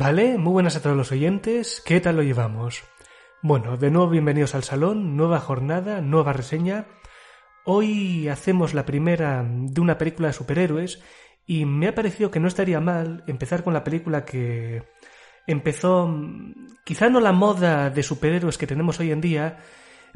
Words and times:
Vale, 0.00 0.38
muy 0.38 0.52
buenas 0.54 0.76
a 0.76 0.80
todos 0.80 0.96
los 0.96 1.12
oyentes. 1.12 1.82
¿Qué 1.84 2.00
tal 2.00 2.16
lo 2.16 2.22
llevamos? 2.22 2.84
Bueno, 3.42 3.76
de 3.76 3.90
nuevo 3.90 4.08
bienvenidos 4.08 4.54
al 4.54 4.64
salón, 4.64 5.14
nueva 5.14 5.40
jornada, 5.40 6.00
nueva 6.00 6.32
reseña. 6.32 6.86
Hoy 7.66 8.26
hacemos 8.28 8.72
la 8.72 8.86
primera 8.86 9.44
de 9.46 9.78
una 9.78 9.98
película 9.98 10.28
de 10.28 10.32
superhéroes 10.32 11.02
y 11.46 11.66
me 11.66 11.86
ha 11.86 11.94
parecido 11.94 12.30
que 12.30 12.40
no 12.40 12.48
estaría 12.48 12.80
mal 12.80 13.24
empezar 13.26 13.62
con 13.62 13.74
la 13.74 13.84
película 13.84 14.24
que 14.24 14.84
empezó, 15.46 16.10
quizá 16.82 17.10
no 17.10 17.20
la 17.20 17.32
moda 17.32 17.90
de 17.90 18.02
superhéroes 18.02 18.56
que 18.56 18.66
tenemos 18.66 18.98
hoy 19.00 19.10
en 19.10 19.20
día, 19.20 19.58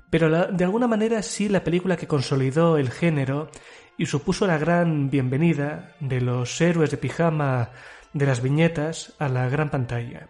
pero 0.08 0.50
de 0.50 0.64
alguna 0.64 0.88
manera 0.88 1.20
sí 1.20 1.50
la 1.50 1.62
película 1.62 1.98
que 1.98 2.06
consolidó 2.06 2.78
el 2.78 2.90
género 2.90 3.50
y 3.98 4.06
supuso 4.06 4.46
la 4.46 4.56
gran 4.56 5.10
bienvenida 5.10 5.94
de 6.00 6.22
los 6.22 6.58
héroes 6.62 6.90
de 6.90 6.96
pijama 6.96 7.68
de 8.14 8.26
las 8.26 8.40
viñetas 8.40 9.12
a 9.18 9.28
la 9.28 9.48
gran 9.50 9.70
pantalla. 9.70 10.28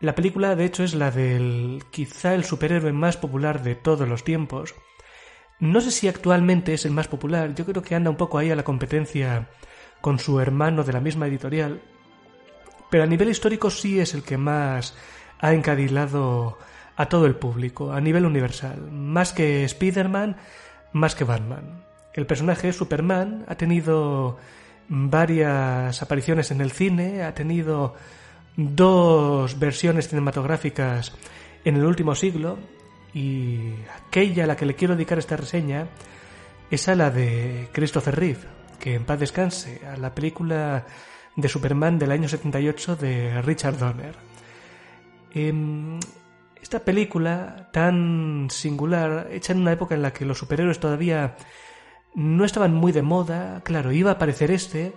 La 0.00 0.14
película, 0.14 0.54
de 0.54 0.64
hecho, 0.64 0.84
es 0.84 0.94
la 0.94 1.10
del 1.10 1.84
quizá 1.90 2.34
el 2.34 2.44
superhéroe 2.44 2.92
más 2.92 3.16
popular 3.16 3.62
de 3.62 3.74
todos 3.74 4.08
los 4.08 4.22
tiempos. 4.22 4.74
No 5.60 5.80
sé 5.80 5.90
si 5.90 6.06
actualmente 6.06 6.74
es 6.74 6.84
el 6.84 6.92
más 6.92 7.08
popular, 7.08 7.54
yo 7.54 7.64
creo 7.64 7.82
que 7.82 7.94
anda 7.94 8.10
un 8.10 8.16
poco 8.16 8.38
ahí 8.38 8.50
a 8.50 8.56
la 8.56 8.62
competencia 8.62 9.48
con 10.00 10.18
su 10.18 10.38
hermano 10.38 10.84
de 10.84 10.92
la 10.92 11.00
misma 11.00 11.26
editorial, 11.26 11.80
pero 12.90 13.02
a 13.02 13.06
nivel 13.06 13.28
histórico 13.28 13.70
sí 13.70 13.98
es 13.98 14.14
el 14.14 14.22
que 14.22 14.36
más 14.36 14.96
ha 15.40 15.52
encadilado 15.52 16.58
a 16.96 17.06
todo 17.06 17.26
el 17.26 17.34
público, 17.34 17.92
a 17.92 18.00
nivel 18.00 18.24
universal, 18.24 18.90
más 18.92 19.32
que 19.32 19.64
Spider-Man, 19.64 20.36
más 20.92 21.14
que 21.14 21.24
Batman. 21.24 21.84
El 22.14 22.26
personaje 22.26 22.72
Superman 22.72 23.44
ha 23.48 23.56
tenido 23.56 24.38
varias 24.88 26.02
apariciones 26.02 26.50
en 26.50 26.60
el 26.60 26.72
cine, 26.72 27.22
ha 27.22 27.34
tenido 27.34 27.94
dos 28.56 29.58
versiones 29.58 30.08
cinematográficas 30.08 31.14
en 31.64 31.76
el 31.76 31.84
último 31.84 32.14
siglo 32.14 32.58
y 33.14 33.72
aquella 34.06 34.44
a 34.44 34.46
la 34.46 34.56
que 34.56 34.66
le 34.66 34.74
quiero 34.74 34.94
dedicar 34.94 35.18
esta 35.18 35.36
reseña 35.36 35.88
es 36.70 36.88
a 36.88 36.94
la 36.94 37.10
de 37.10 37.68
Christopher 37.72 38.16
Reeve, 38.16 38.40
que 38.78 38.94
en 38.94 39.04
paz 39.04 39.20
descanse, 39.20 39.80
a 39.86 39.96
la 39.96 40.14
película 40.14 40.86
de 41.36 41.48
Superman 41.48 41.98
del 41.98 42.12
año 42.12 42.28
78 42.28 42.96
de 42.96 43.42
Richard 43.42 43.78
Donner. 43.78 44.14
Em, 45.32 45.98
esta 46.60 46.80
película 46.80 47.68
tan 47.72 48.48
singular, 48.50 49.28
hecha 49.30 49.52
en 49.52 49.60
una 49.60 49.72
época 49.72 49.94
en 49.94 50.02
la 50.02 50.12
que 50.12 50.24
los 50.24 50.38
superhéroes 50.38 50.80
todavía 50.80 51.36
no 52.14 52.44
estaban 52.44 52.74
muy 52.74 52.92
de 52.92 53.02
moda. 53.02 53.62
Claro, 53.64 53.92
iba 53.92 54.10
a 54.10 54.14
aparecer 54.14 54.50
este. 54.50 54.92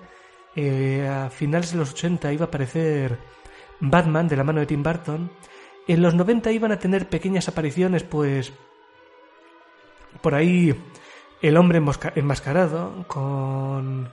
Eh, 0.55 1.07
a 1.07 1.29
finales 1.29 1.71
de 1.71 1.77
los 1.77 1.91
80 1.91 2.33
iba 2.33 2.45
a 2.45 2.47
aparecer 2.47 3.17
Batman 3.79 4.27
de 4.27 4.35
la 4.35 4.43
mano 4.43 4.59
de 4.59 4.65
Tim 4.65 4.83
Burton. 4.83 5.31
En 5.87 6.01
los 6.01 6.13
90 6.13 6.51
iban 6.51 6.71
a 6.71 6.79
tener 6.79 7.09
pequeñas 7.09 7.47
apariciones, 7.47 8.03
pues. 8.03 8.53
Por 10.21 10.35
ahí 10.35 10.75
el 11.41 11.57
hombre 11.57 11.81
enmascarado 12.15 13.05
con. 13.07 14.09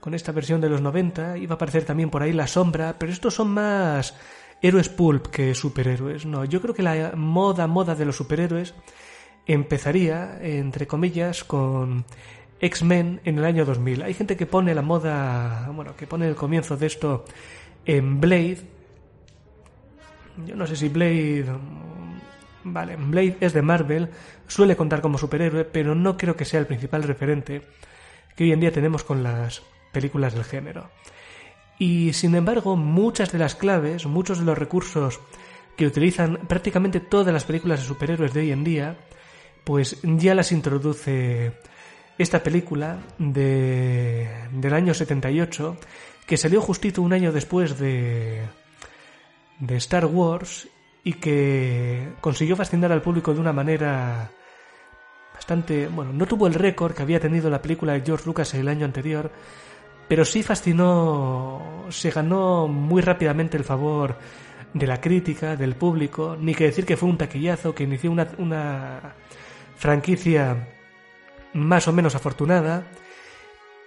Con 0.00 0.12
esta 0.12 0.32
versión 0.32 0.60
de 0.60 0.68
los 0.68 0.82
90 0.82 1.38
iba 1.38 1.54
a 1.54 1.56
aparecer 1.56 1.86
también 1.86 2.10
por 2.10 2.22
ahí 2.22 2.34
la 2.34 2.46
sombra, 2.46 2.96
pero 2.98 3.10
estos 3.10 3.32
son 3.34 3.48
más 3.48 4.14
héroes 4.60 4.90
pulp 4.90 5.28
que 5.28 5.54
superhéroes. 5.54 6.26
No, 6.26 6.44
yo 6.44 6.60
creo 6.60 6.74
que 6.74 6.82
la 6.82 7.12
moda, 7.16 7.66
moda 7.66 7.94
de 7.94 8.04
los 8.04 8.16
superhéroes 8.16 8.74
empezaría, 9.46 10.38
entre 10.42 10.86
comillas, 10.86 11.44
con 11.44 12.04
X-Men 12.60 13.20
en 13.24 13.38
el 13.38 13.44
año 13.44 13.64
2000. 13.64 14.02
Hay 14.02 14.14
gente 14.14 14.36
que 14.36 14.46
pone 14.46 14.74
la 14.74 14.82
moda, 14.82 15.70
bueno, 15.74 15.96
que 15.96 16.06
pone 16.06 16.28
el 16.28 16.34
comienzo 16.34 16.76
de 16.76 16.86
esto 16.86 17.24
en 17.84 18.20
Blade. 18.20 18.58
Yo 20.46 20.56
no 20.56 20.66
sé 20.66 20.76
si 20.76 20.88
Blade... 20.88 21.46
Vale, 22.66 22.96
Blade 22.96 23.36
es 23.40 23.52
de 23.52 23.60
Marvel, 23.60 24.08
suele 24.46 24.74
contar 24.74 25.02
como 25.02 25.18
superhéroe, 25.18 25.66
pero 25.66 25.94
no 25.94 26.16
creo 26.16 26.34
que 26.34 26.46
sea 26.46 26.60
el 26.60 26.66
principal 26.66 27.02
referente 27.02 27.60
que 28.34 28.44
hoy 28.44 28.52
en 28.52 28.60
día 28.60 28.72
tenemos 28.72 29.04
con 29.04 29.22
las 29.22 29.62
películas 29.92 30.32
del 30.32 30.44
género. 30.44 30.88
Y 31.78 32.14
sin 32.14 32.34
embargo, 32.34 32.74
muchas 32.76 33.32
de 33.32 33.38
las 33.38 33.54
claves, 33.54 34.06
muchos 34.06 34.38
de 34.38 34.46
los 34.46 34.56
recursos 34.56 35.20
que 35.76 35.86
utilizan 35.86 36.38
prácticamente 36.48 37.00
todas 37.00 37.34
las 37.34 37.44
películas 37.44 37.80
de 37.80 37.86
superhéroes 37.86 38.32
de 38.32 38.40
hoy 38.40 38.52
en 38.52 38.64
día, 38.64 38.96
pues 39.64 39.98
ya 40.02 40.34
las 40.34 40.52
introduce 40.52 41.52
esta 42.18 42.42
película 42.42 42.98
de, 43.18 44.28
del 44.52 44.74
año 44.74 44.94
78, 44.94 45.76
que 46.26 46.36
salió 46.36 46.60
justito 46.60 47.02
un 47.02 47.12
año 47.12 47.32
después 47.32 47.78
de, 47.78 48.42
de 49.58 49.76
Star 49.76 50.06
Wars 50.06 50.68
y 51.02 51.14
que 51.14 52.12
consiguió 52.20 52.56
fascinar 52.56 52.92
al 52.92 53.02
público 53.02 53.34
de 53.34 53.40
una 53.40 53.52
manera 53.52 54.30
bastante, 55.34 55.88
bueno, 55.88 56.12
no 56.12 56.26
tuvo 56.26 56.46
el 56.46 56.54
récord 56.54 56.94
que 56.94 57.02
había 57.02 57.20
tenido 57.20 57.50
la 57.50 57.60
película 57.60 57.92
de 57.94 58.02
George 58.02 58.24
Lucas 58.26 58.54
el 58.54 58.68
año 58.68 58.84
anterior, 58.84 59.30
pero 60.08 60.24
sí 60.24 60.42
fascinó, 60.42 61.84
se 61.90 62.10
ganó 62.10 62.68
muy 62.68 63.02
rápidamente 63.02 63.56
el 63.56 63.64
favor 63.64 64.16
de 64.72 64.86
la 64.86 65.00
crítica, 65.00 65.56
del 65.56 65.74
público, 65.74 66.36
ni 66.38 66.54
que 66.54 66.64
decir 66.64 66.84
que 66.84 66.96
fue 66.96 67.08
un 67.08 67.18
taquillazo 67.18 67.74
que 67.74 67.84
inició 67.84 68.10
una, 68.10 68.28
una 68.38 69.14
franquicia 69.76 70.68
más 71.52 71.88
o 71.88 71.92
menos 71.92 72.14
afortunada 72.14 72.86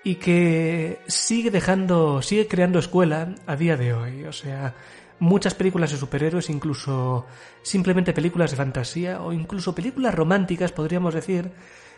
y 0.04 0.16
que 0.16 1.00
sigue 1.08 1.52
dejando, 1.52 2.22
sigue 2.22 2.48
creando 2.48 2.80
escuela 2.80 3.36
a 3.46 3.56
día 3.56 3.76
de 3.76 3.94
hoy. 3.94 4.24
O 4.26 4.32
sea, 4.32 4.74
muchas 5.20 5.54
películas 5.54 5.92
de 5.92 5.98
superhéroes, 5.98 6.50
incluso 6.50 7.26
simplemente 7.62 8.14
películas 8.14 8.52
de 8.52 8.58
fantasía 8.58 9.22
o 9.22 9.34
incluso 9.34 9.76
películas 9.76 10.16
románticas, 10.16 10.72
podríamos 10.72 11.14
decir, 11.14 11.52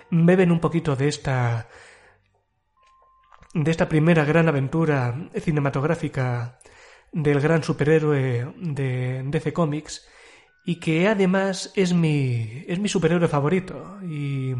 beben 0.09 0.51
un 0.51 0.59
poquito 0.59 0.95
de 0.95 1.07
esta 1.07 1.67
de 3.53 3.71
esta 3.71 3.89
primera 3.89 4.25
gran 4.25 4.47
aventura 4.47 5.29
cinematográfica 5.39 6.59
del 7.11 7.41
gran 7.41 7.63
superhéroe 7.63 8.53
de 8.57 9.23
DC 9.25 9.53
Comics 9.53 10.07
y 10.63 10.75
que 10.79 11.07
además 11.07 11.71
es 11.75 11.93
mi, 11.93 12.63
es 12.67 12.79
mi 12.79 12.89
superhéroe 12.89 13.27
favorito 13.27 13.97
y 14.03 14.55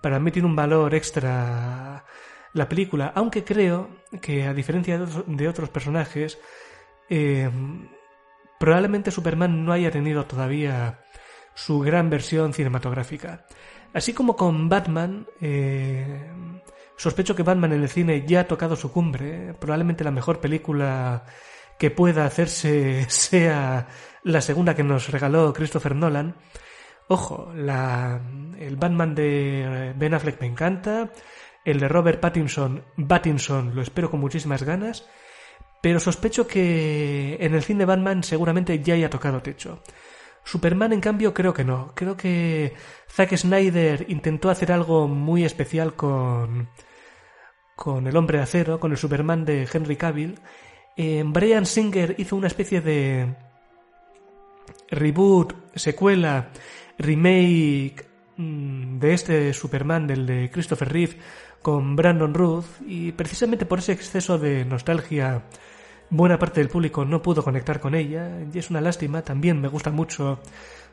para 0.00 0.18
mí 0.18 0.30
tiene 0.30 0.48
un 0.48 0.56
valor 0.56 0.94
extra 0.94 2.04
la 2.52 2.68
película, 2.68 3.12
aunque 3.14 3.44
creo 3.44 3.88
que 4.20 4.44
a 4.44 4.54
diferencia 4.54 4.98
de 4.98 5.48
otros 5.48 5.68
personajes, 5.70 6.38
eh, 7.08 7.50
probablemente 8.58 9.10
Superman 9.10 9.64
no 9.64 9.72
haya 9.72 9.90
tenido 9.90 10.24
todavía 10.24 11.00
su 11.54 11.80
gran 11.80 12.10
versión 12.10 12.52
cinematográfica. 12.52 13.46
Así 13.92 14.12
como 14.12 14.36
con 14.36 14.68
Batman, 14.68 15.26
eh, 15.40 16.30
sospecho 16.96 17.34
que 17.34 17.42
Batman 17.42 17.72
en 17.72 17.82
el 17.82 17.88
cine 17.88 18.24
ya 18.26 18.40
ha 18.40 18.48
tocado 18.48 18.76
su 18.76 18.92
cumbre, 18.92 19.54
probablemente 19.58 20.04
la 20.04 20.10
mejor 20.10 20.40
película 20.40 21.24
que 21.78 21.90
pueda 21.90 22.24
hacerse 22.24 23.04
sea 23.08 23.88
la 24.24 24.40
segunda 24.40 24.74
que 24.74 24.84
nos 24.84 25.10
regaló 25.10 25.52
Christopher 25.52 25.94
Nolan. 25.94 26.36
Ojo, 27.08 27.52
la, 27.54 28.20
el 28.58 28.76
Batman 28.76 29.14
de 29.14 29.94
Ben 29.96 30.14
Affleck 30.14 30.40
me 30.40 30.46
encanta, 30.46 31.10
el 31.64 31.80
de 31.80 31.88
Robert 31.88 32.20
Pattinson, 32.20 32.84
Pattinson 33.06 33.74
lo 33.74 33.82
espero 33.82 34.10
con 34.10 34.20
muchísimas 34.20 34.62
ganas, 34.62 35.08
pero 35.82 36.00
sospecho 36.00 36.46
que 36.46 37.38
en 37.40 37.54
el 37.54 37.62
cine 37.62 37.80
de 37.80 37.84
Batman 37.86 38.22
seguramente 38.22 38.82
ya 38.82 38.94
haya 38.94 39.10
tocado 39.10 39.42
techo. 39.42 39.82
Superman, 40.44 40.94
en 40.94 41.00
cambio, 41.00 41.34
creo 41.34 41.52
que 41.52 41.64
no. 41.64 41.92
Creo 41.94 42.16
que 42.16 42.72
Zack 43.10 43.36
Snyder 43.36 44.06
intentó 44.08 44.48
hacer 44.48 44.72
algo 44.72 45.06
muy 45.06 45.44
especial 45.44 45.94
con, 45.94 46.70
con 47.76 48.06
el 48.06 48.16
hombre 48.16 48.38
de 48.38 48.44
acero, 48.44 48.80
con 48.80 48.92
el 48.92 48.96
Superman 48.96 49.44
de 49.44 49.68
Henry 49.70 49.96
Cavill. 49.96 50.38
Eh, 50.96 51.22
Brian 51.26 51.66
Singer 51.66 52.14
hizo 52.18 52.34
una 52.34 52.46
especie 52.46 52.80
de 52.80 53.34
reboot, 54.90 55.54
secuela, 55.74 56.50
remake 56.98 58.06
mm, 58.36 58.98
de 58.98 59.14
este 59.14 59.52
Superman, 59.52 60.06
del 60.06 60.26
de 60.26 60.50
Christopher 60.50 60.92
Reeve, 60.92 61.16
con 61.62 61.96
Brandon 61.96 62.34
Ruth, 62.34 62.66
y 62.86 63.12
precisamente 63.12 63.66
por 63.66 63.80
ese 63.80 63.92
exceso 63.92 64.38
de 64.38 64.64
nostalgia, 64.64 65.42
buena 66.10 66.38
parte 66.38 66.60
del 66.60 66.70
público 66.70 67.04
no 67.04 67.20
pudo 67.20 67.42
conectar 67.42 67.80
con 67.80 67.94
ella, 67.94 68.30
y 68.52 68.58
es 68.58 68.70
una 68.70 68.80
lástima, 68.80 69.22
también 69.22 69.60
me 69.60 69.68
gusta 69.68 69.90
mucho 69.90 70.40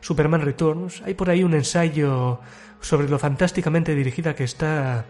Superman 0.02 0.42
Returns. 0.42 1.02
Hay 1.04 1.14
por 1.14 1.30
ahí 1.30 1.44
un 1.44 1.54
ensayo 1.54 2.40
sobre 2.82 3.10
lo 3.10 3.18
fantásticamente 3.20 3.96
dirigida 3.96 4.36
que 4.36 4.44
está 4.44 5.06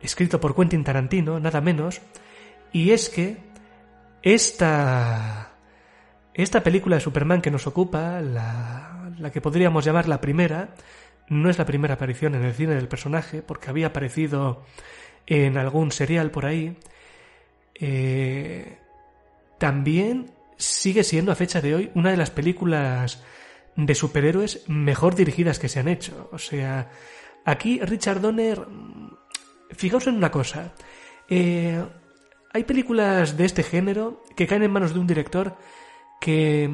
escrito 0.00 0.40
por 0.40 0.54
Quentin 0.54 0.84
Tarantino, 0.84 1.40
nada 1.40 1.60
menos, 1.60 2.00
y 2.72 2.90
es 2.90 3.08
que 3.08 3.38
esta, 4.22 5.47
esta 6.42 6.62
película 6.62 6.96
de 6.96 7.00
Superman 7.00 7.42
que 7.42 7.50
nos 7.50 7.66
ocupa, 7.66 8.20
la, 8.20 9.10
la 9.18 9.30
que 9.30 9.40
podríamos 9.40 9.84
llamar 9.84 10.08
la 10.08 10.20
primera, 10.20 10.70
no 11.28 11.50
es 11.50 11.58
la 11.58 11.66
primera 11.66 11.94
aparición 11.94 12.34
en 12.34 12.44
el 12.44 12.54
cine 12.54 12.74
del 12.74 12.88
personaje, 12.88 13.42
porque 13.42 13.70
había 13.70 13.88
aparecido 13.88 14.62
en 15.26 15.58
algún 15.58 15.92
serial 15.92 16.30
por 16.30 16.46
ahí. 16.46 16.76
Eh, 17.74 18.78
también 19.58 20.30
sigue 20.56 21.04
siendo 21.04 21.32
a 21.32 21.36
fecha 21.36 21.60
de 21.60 21.74
hoy 21.74 21.90
una 21.94 22.10
de 22.10 22.16
las 22.16 22.30
películas 22.30 23.22
de 23.76 23.94
superhéroes 23.94 24.64
mejor 24.68 25.14
dirigidas 25.14 25.58
que 25.58 25.68
se 25.68 25.80
han 25.80 25.88
hecho. 25.88 26.28
O 26.32 26.38
sea, 26.38 26.90
aquí 27.44 27.80
Richard 27.80 28.20
Donner, 28.20 28.66
fijaos 29.70 30.06
en 30.06 30.16
una 30.16 30.30
cosa, 30.30 30.72
eh, 31.28 31.84
hay 32.52 32.64
películas 32.64 33.36
de 33.36 33.44
este 33.44 33.62
género 33.62 34.24
que 34.34 34.46
caen 34.46 34.62
en 34.62 34.72
manos 34.72 34.94
de 34.94 35.00
un 35.00 35.06
director 35.06 35.56
que 36.20 36.70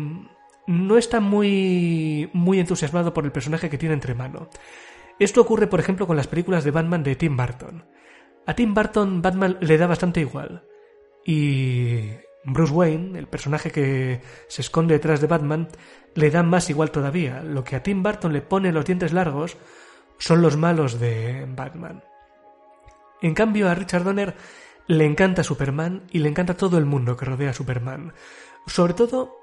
no 0.66 0.96
está 0.98 1.20
muy, 1.20 2.30
muy 2.32 2.58
entusiasmado 2.60 3.12
por 3.12 3.24
el 3.24 3.32
personaje 3.32 3.70
que 3.70 3.78
tiene 3.78 3.94
entre 3.94 4.14
mano. 4.14 4.48
Esto 5.18 5.40
ocurre, 5.40 5.66
por 5.66 5.80
ejemplo, 5.80 6.06
con 6.06 6.16
las 6.16 6.26
películas 6.26 6.64
de 6.64 6.70
Batman 6.70 7.02
de 7.02 7.16
Tim 7.16 7.36
Burton. 7.36 7.84
A 8.46 8.54
Tim 8.54 8.74
Burton 8.74 9.22
Batman 9.22 9.56
le 9.60 9.78
da 9.78 9.86
bastante 9.86 10.20
igual. 10.20 10.64
Y 11.24 12.10
Bruce 12.44 12.72
Wayne, 12.72 13.18
el 13.18 13.26
personaje 13.26 13.70
que 13.70 14.20
se 14.48 14.62
esconde 14.62 14.94
detrás 14.94 15.20
de 15.20 15.26
Batman, 15.26 15.68
le 16.14 16.30
da 16.30 16.42
más 16.42 16.68
igual 16.68 16.90
todavía. 16.90 17.42
Lo 17.42 17.64
que 17.64 17.76
a 17.76 17.82
Tim 17.82 18.02
Burton 18.02 18.32
le 18.32 18.42
pone 18.42 18.72
los 18.72 18.84
dientes 18.84 19.12
largos 19.12 19.56
son 20.18 20.42
los 20.42 20.56
malos 20.56 21.00
de 21.00 21.46
Batman. 21.48 22.02
En 23.22 23.34
cambio, 23.34 23.70
a 23.70 23.74
Richard 23.74 24.04
Donner 24.04 24.34
le 24.86 25.06
encanta 25.06 25.42
Superman 25.42 26.02
y 26.10 26.18
le 26.18 26.28
encanta 26.28 26.56
todo 26.56 26.76
el 26.76 26.84
mundo 26.84 27.16
que 27.16 27.24
rodea 27.24 27.50
a 27.50 27.54
Superman. 27.54 28.12
Sobre 28.66 28.94
todo 28.94 29.40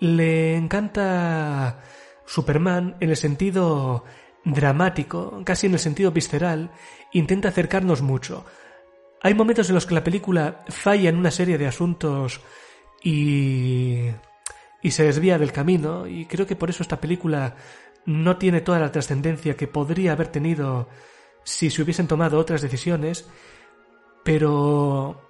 le 0.00 0.56
encanta 0.56 1.82
Superman 2.26 2.96
en 3.00 3.10
el 3.10 3.16
sentido 3.16 4.04
dramático, 4.44 5.42
casi 5.44 5.66
en 5.66 5.74
el 5.74 5.78
sentido 5.78 6.12
visceral, 6.12 6.70
intenta 7.12 7.48
acercarnos 7.48 8.02
mucho. 8.02 8.44
Hay 9.22 9.34
momentos 9.34 9.68
en 9.68 9.74
los 9.74 9.86
que 9.86 9.94
la 9.94 10.04
película 10.04 10.64
falla 10.68 11.08
en 11.08 11.16
una 11.16 11.30
serie 11.30 11.58
de 11.58 11.66
asuntos 11.66 12.40
y 13.02 14.10
y 14.82 14.90
se 14.90 15.04
desvía 15.04 15.38
del 15.38 15.52
camino 15.52 16.06
y 16.06 16.26
creo 16.26 16.46
que 16.46 16.56
por 16.56 16.70
eso 16.70 16.82
esta 16.82 17.00
película 17.00 17.56
no 18.06 18.36
tiene 18.36 18.60
toda 18.60 18.78
la 18.78 18.92
trascendencia 18.92 19.56
que 19.56 19.66
podría 19.66 20.12
haber 20.12 20.28
tenido 20.28 20.88
si 21.44 21.70
se 21.70 21.82
hubiesen 21.82 22.06
tomado 22.06 22.38
otras 22.38 22.62
decisiones, 22.62 23.28
pero 24.24 25.27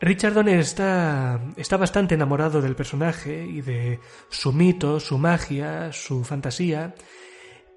Richard 0.00 0.34
Donner 0.34 0.60
está, 0.60 1.40
está 1.56 1.76
bastante 1.76 2.14
enamorado 2.14 2.62
del 2.62 2.76
personaje 2.76 3.44
y 3.44 3.60
de 3.62 3.98
su 4.28 4.52
mito, 4.52 5.00
su 5.00 5.18
magia, 5.18 5.92
su 5.92 6.24
fantasía, 6.24 6.94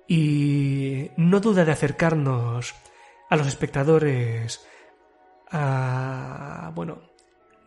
y 0.08 1.10
no 1.18 1.40
duda 1.40 1.66
de 1.66 1.72
acercarnos 1.72 2.76
a 3.30 3.36
los 3.36 3.48
espectadores 3.48 4.66
a, 5.50 6.72
bueno, 6.76 7.02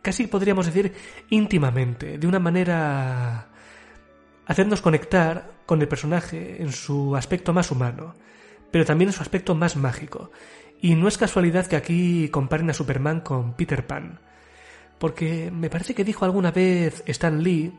casi 0.01 0.27
podríamos 0.27 0.67
decir 0.67 0.93
íntimamente, 1.29 2.17
de 2.17 2.27
una 2.27 2.39
manera 2.39 3.49
hacernos 4.45 4.81
conectar 4.81 5.51
con 5.65 5.81
el 5.81 5.87
personaje 5.87 6.61
en 6.61 6.71
su 6.71 7.15
aspecto 7.15 7.51
más 7.51 7.71
humano, 7.71 8.15
pero 8.71 8.85
también 8.85 9.09
en 9.09 9.13
su 9.13 9.21
aspecto 9.21 9.55
más 9.55 9.75
mágico. 9.75 10.31
Y 10.81 10.95
no 10.95 11.07
es 11.07 11.17
casualidad 11.17 11.65
que 11.67 11.75
aquí 11.75 12.29
comparen 12.29 12.69
a 12.69 12.73
Superman 12.73 13.21
con 13.21 13.53
Peter 13.53 13.85
Pan. 13.87 14.19
Porque 14.99 15.51
me 15.51 15.69
parece 15.69 15.93
que 15.93 16.03
dijo 16.03 16.25
alguna 16.25 16.51
vez 16.51 17.03
Stan 17.05 17.43
Lee 17.43 17.73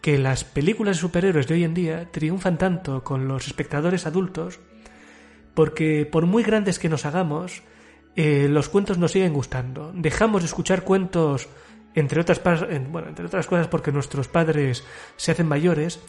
que 0.00 0.18
las 0.18 0.44
películas 0.44 0.96
de 0.96 1.00
superhéroes 1.00 1.46
de 1.46 1.54
hoy 1.54 1.64
en 1.64 1.74
día 1.74 2.10
triunfan 2.10 2.58
tanto 2.58 3.04
con 3.04 3.28
los 3.28 3.46
espectadores 3.46 4.06
adultos 4.06 4.60
porque 5.54 6.08
por 6.10 6.26
muy 6.26 6.42
grandes 6.42 6.78
que 6.78 6.88
nos 6.88 7.04
hagamos, 7.04 7.62
eh, 8.16 8.48
los 8.48 8.68
cuentos 8.68 8.98
nos 8.98 9.12
siguen 9.12 9.32
gustando. 9.32 9.92
Dejamos 9.94 10.42
de 10.42 10.46
escuchar 10.46 10.84
cuentos, 10.84 11.48
entre 11.94 12.20
otras, 12.20 12.40
bueno, 12.90 13.08
entre 13.08 13.26
otras 13.26 13.46
cosas 13.46 13.68
porque 13.68 13.92
nuestros 13.92 14.28
padres 14.28 14.84
se 15.16 15.32
hacen 15.32 15.48
mayores, 15.48 16.00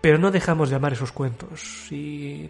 pero 0.00 0.18
no 0.18 0.30
dejamos 0.30 0.70
de 0.70 0.76
amar 0.76 0.92
esos 0.92 1.12
cuentos. 1.12 1.90
Y 1.90 2.48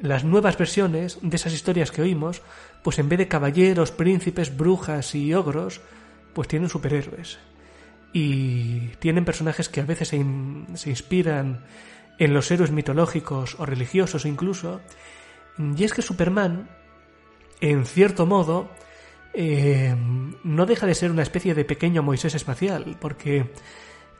las 0.00 0.24
nuevas 0.24 0.56
versiones 0.56 1.18
de 1.22 1.36
esas 1.36 1.52
historias 1.52 1.90
que 1.90 2.02
oímos, 2.02 2.42
pues 2.82 2.98
en 2.98 3.08
vez 3.08 3.18
de 3.18 3.28
caballeros, 3.28 3.92
príncipes, 3.92 4.56
brujas 4.56 5.14
y 5.14 5.34
ogros, 5.34 5.80
pues 6.32 6.48
tienen 6.48 6.68
superhéroes. 6.68 7.38
Y 8.12 8.88
tienen 8.98 9.24
personajes 9.24 9.68
que 9.68 9.80
a 9.80 9.84
veces 9.84 10.08
se, 10.08 10.24
se 10.74 10.90
inspiran 10.90 11.64
en 12.18 12.34
los 12.34 12.50
héroes 12.50 12.70
mitológicos 12.70 13.56
o 13.58 13.66
religiosos 13.66 14.26
incluso. 14.26 14.80
Y 15.76 15.84
es 15.84 15.92
que 15.92 16.02
Superman, 16.02 16.68
en 17.60 17.84
cierto 17.86 18.26
modo, 18.26 18.70
eh, 19.34 19.94
no 20.44 20.66
deja 20.66 20.86
de 20.86 20.94
ser 20.94 21.10
una 21.10 21.22
especie 21.22 21.54
de 21.54 21.64
pequeño 21.64 22.02
Moisés 22.02 22.34
espacial, 22.34 22.96
porque 23.00 23.50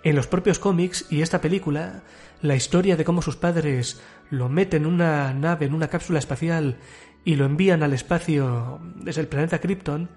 en 0.03 0.17
los 0.17 0.27
propios 0.27 0.59
cómics 0.59 1.07
y 1.11 1.23
esta 1.23 1.41
película, 1.41 2.03
la 2.41 2.57
historia 2.57 2.97
de 2.97 3.05
cómo 3.05 3.23
sus 3.23 3.37
padres 3.37 4.01
lo 4.31 4.49
meten 4.49 4.83
en 4.83 4.89
una 4.89 5.35
nave, 5.35 5.67
en 5.67 5.75
una 5.75 5.89
cápsula 5.89 6.19
espacial 6.19 6.79
y 7.25 7.37
lo 7.37 7.45
envían 7.45 7.83
al 7.83 7.93
espacio 7.93 8.81
desde 8.97 9.21
el 9.21 9.29
planeta 9.29 9.61
Krypton, 9.61 10.09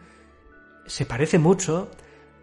se 0.86 1.06
parece 1.06 1.40
mucho 1.40 1.90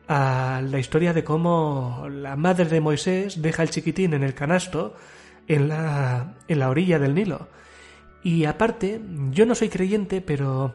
a 0.09 0.61
la 0.62 0.79
historia 0.79 1.12
de 1.12 1.25
cómo 1.25 2.06
la 2.11 2.37
madre 2.37 2.65
de 2.67 2.81
Moisés 2.81 3.41
deja 3.41 3.62
al 3.62 3.71
chiquitín 3.71 4.15
en 4.15 4.23
el 4.23 4.35
canasto 4.35 4.94
en 5.49 5.69
la, 5.69 6.35
en 6.49 6.59
la 6.59 6.69
orilla 6.69 6.99
del 6.99 7.15
Nilo. 7.15 7.49
Y 8.23 8.44
aparte, 8.44 9.00
yo 9.31 9.47
no 9.47 9.55
soy 9.55 9.69
creyente, 9.69 10.21
pero 10.21 10.75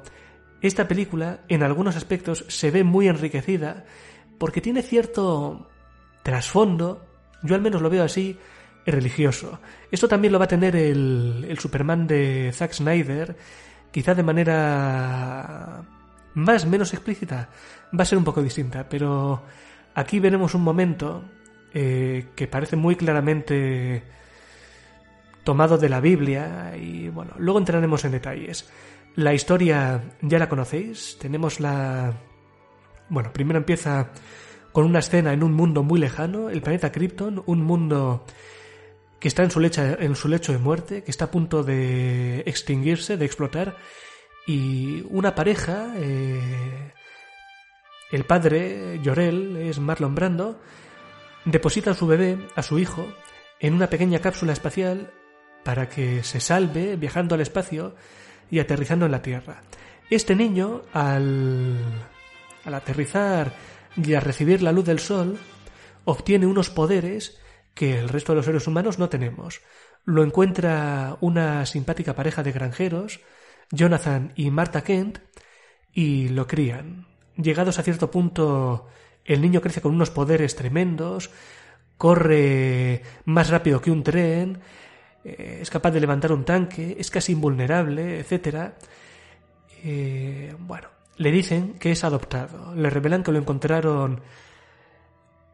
esta 0.62 0.88
película 0.88 1.42
en 1.48 1.64
algunos 1.64 1.96
aspectos 1.96 2.46
se 2.48 2.72
ve 2.72 2.84
muy 2.84 3.08
enriquecida 3.08 3.86
porque 4.38 4.62
tiene 4.62 4.82
cierto 4.82 5.70
trasfondo, 6.24 7.06
yo 7.44 7.56
al 7.56 7.62
menos 7.62 7.82
lo 7.82 7.90
veo 7.90 8.04
así, 8.04 8.38
religioso. 8.86 9.60
Esto 9.92 10.08
también 10.08 10.32
lo 10.32 10.40
va 10.40 10.46
a 10.46 10.50
tener 10.50 10.76
el, 10.76 11.46
el 11.48 11.60
Superman 11.60 12.08
de 12.08 12.52
Zack 12.54 12.74
Snyder, 12.74 13.36
quizá 13.92 14.14
de 14.14 14.24
manera 14.24 15.86
más 16.38 16.68
menos 16.68 16.94
explícita, 16.94 17.50
va 17.98 18.04
a 18.04 18.06
ser 18.06 18.18
un 18.18 18.24
poco 18.24 18.44
distinta, 18.44 18.88
pero 18.88 19.44
aquí 19.96 20.20
veremos 20.20 20.54
un 20.54 20.62
momento 20.62 21.24
eh, 21.74 22.28
que 22.36 22.48
parece 22.48 22.76
muy 22.76 22.96
claramente 22.96 24.04
tomado 25.44 25.80
de 25.80 25.90
la 25.90 26.00
Biblia 26.00 26.76
y 26.78 27.10
bueno, 27.10 27.34
luego 27.38 27.58
entraremos 27.58 28.06
en 28.06 28.12
detalles. 28.12 28.70
La 29.16 29.34
historia 29.34 30.04
ya 30.22 30.38
la 30.38 30.48
conocéis, 30.48 31.18
tenemos 31.20 31.60
la... 31.60 32.14
Bueno, 33.10 33.34
primero 33.34 33.58
empieza 33.58 34.12
con 34.72 34.86
una 34.86 35.00
escena 35.00 35.34
en 35.34 35.42
un 35.42 35.54
mundo 35.54 35.82
muy 35.82 36.00
lejano, 36.00 36.52
el 36.52 36.62
planeta 36.62 36.92
Krypton, 36.92 37.42
un 37.48 37.64
mundo 37.64 38.26
que 39.20 39.28
está 39.28 39.44
en 39.44 39.50
su, 39.50 39.60
lecho, 39.60 39.82
en 39.82 40.16
su 40.16 40.28
lecho 40.28 40.52
de 40.52 40.60
muerte, 40.60 41.04
que 41.04 41.10
está 41.10 41.26
a 41.26 41.32
punto 41.32 41.64
de 41.64 42.42
extinguirse, 42.42 43.18
de 43.18 43.26
explotar, 43.26 43.76
y 44.48 45.06
una 45.10 45.36
pareja, 45.36 45.94
eh, 45.98 46.94
el 48.12 48.24
padre, 48.24 49.00
Llorel, 49.04 49.58
es 49.58 49.78
Marlon 49.80 50.16
Brando, 50.16 50.62
deposita 51.44 51.92
a 51.92 51.94
su 51.94 52.08
bebé, 52.08 52.48
a 52.56 52.64
su 52.64 52.80
hijo, 52.80 53.06
en 53.60 53.74
una 53.74 53.90
pequeña 53.90 54.20
cápsula 54.20 54.54
espacial 54.54 55.12
para 55.66 55.90
que 55.90 56.24
se 56.24 56.40
salve 56.40 56.96
viajando 56.96 57.36
al 57.36 57.42
espacio 57.42 57.96
y 58.50 58.60
aterrizando 58.60 59.06
en 59.06 59.12
la 59.12 59.22
Tierra. 59.22 59.64
Este 60.10 60.34
niño, 60.34 60.84
al, 60.94 61.78
al 62.64 62.74
aterrizar 62.74 63.52
y 63.98 64.14
a 64.14 64.22
recibir 64.22 64.62
la 64.62 64.72
luz 64.72 64.86
del 64.86 65.00
sol, 65.00 65.38
obtiene 66.06 66.46
unos 66.46 66.70
poderes 66.70 67.38
que 67.74 68.00
el 68.00 68.08
resto 68.08 68.32
de 68.32 68.38
los 68.38 68.46
seres 68.46 68.66
humanos 68.66 68.98
no 68.98 69.10
tenemos. 69.10 69.60
Lo 70.06 70.24
encuentra 70.24 71.18
una 71.20 71.66
simpática 71.66 72.16
pareja 72.16 72.44
de 72.44 72.54
granjeros, 72.54 73.20
Jonathan 73.72 74.34
y 74.36 74.52
Martha 74.52 74.84
Kent, 74.84 75.20
y 75.94 76.30
lo 76.30 76.48
crían. 76.48 77.08
Llegados 77.36 77.80
a 77.80 77.84
cierto 77.84 78.12
punto, 78.12 78.88
el 79.26 79.42
niño 79.42 79.62
crece 79.62 79.82
con 79.82 79.94
unos 79.94 80.12
poderes 80.12 80.56
tremendos, 80.56 81.32
corre 81.98 83.02
más 83.26 83.50
rápido 83.50 83.82
que 83.82 83.92
un 83.92 84.04
tren, 84.04 84.60
eh, 85.24 85.60
es 85.62 85.70
capaz 85.70 85.92
de 85.92 86.00
levantar 86.00 86.32
un 86.32 86.46
tanque, 86.46 86.96
es 87.00 87.12
casi 87.12 87.34
invulnerable, 87.34 88.20
etc. 88.20 88.74
Eh, 89.84 90.56
bueno, 90.60 90.88
le 91.18 91.32
dicen 91.32 91.74
que 91.80 91.92
es 91.92 92.04
adoptado, 92.04 92.74
le 92.76 92.90
revelan 92.90 93.24
que 93.24 93.32
lo 93.32 93.40
encontraron 93.40 94.22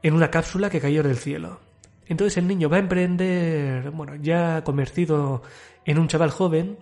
en 0.02 0.14
una 0.14 0.30
cápsula 0.30 0.70
que 0.70 0.82
cayó 0.82 1.02
del 1.02 1.18
cielo. 1.18 1.60
Entonces 2.06 2.38
el 2.38 2.48
niño 2.48 2.70
va 2.70 2.78
a 2.78 2.82
emprender, 2.82 3.90
bueno, 3.92 4.16
ya 4.16 4.64
convertido 4.64 5.42
en 5.86 5.98
un 5.98 6.10
chaval 6.10 6.32
joven, 6.32 6.78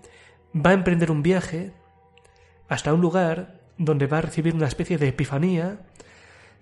va 0.53 0.71
a 0.71 0.73
emprender 0.73 1.11
un 1.11 1.23
viaje 1.23 1.71
hasta 2.69 2.93
un 2.93 3.01
lugar 3.01 3.59
donde 3.77 4.07
va 4.07 4.19
a 4.19 4.21
recibir 4.21 4.53
una 4.53 4.67
especie 4.67 4.97
de 4.97 5.09
epifanía 5.09 5.79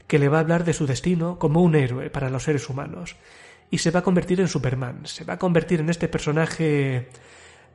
que 0.08 0.19
le 0.19 0.29
va 0.29 0.38
a 0.38 0.41
hablar 0.41 0.63
de 0.63 0.74
su 0.74 0.88
destino 0.88 1.38
como 1.38 1.62
un 1.62 1.75
héroe 1.75 2.10
para 2.10 2.29
los 2.29 2.43
seres 2.43 2.69
humanos. 2.69 3.15
Y 3.72 3.79
se 3.79 3.91
va 3.91 4.00
a 4.00 4.03
convertir 4.03 4.39
en 4.41 4.48
Superman, 4.48 5.05
se 5.05 5.24
va 5.24 5.34
a 5.34 5.39
convertir 5.39 5.79
en 5.79 5.89
este 5.89 6.08
personaje 6.08 7.10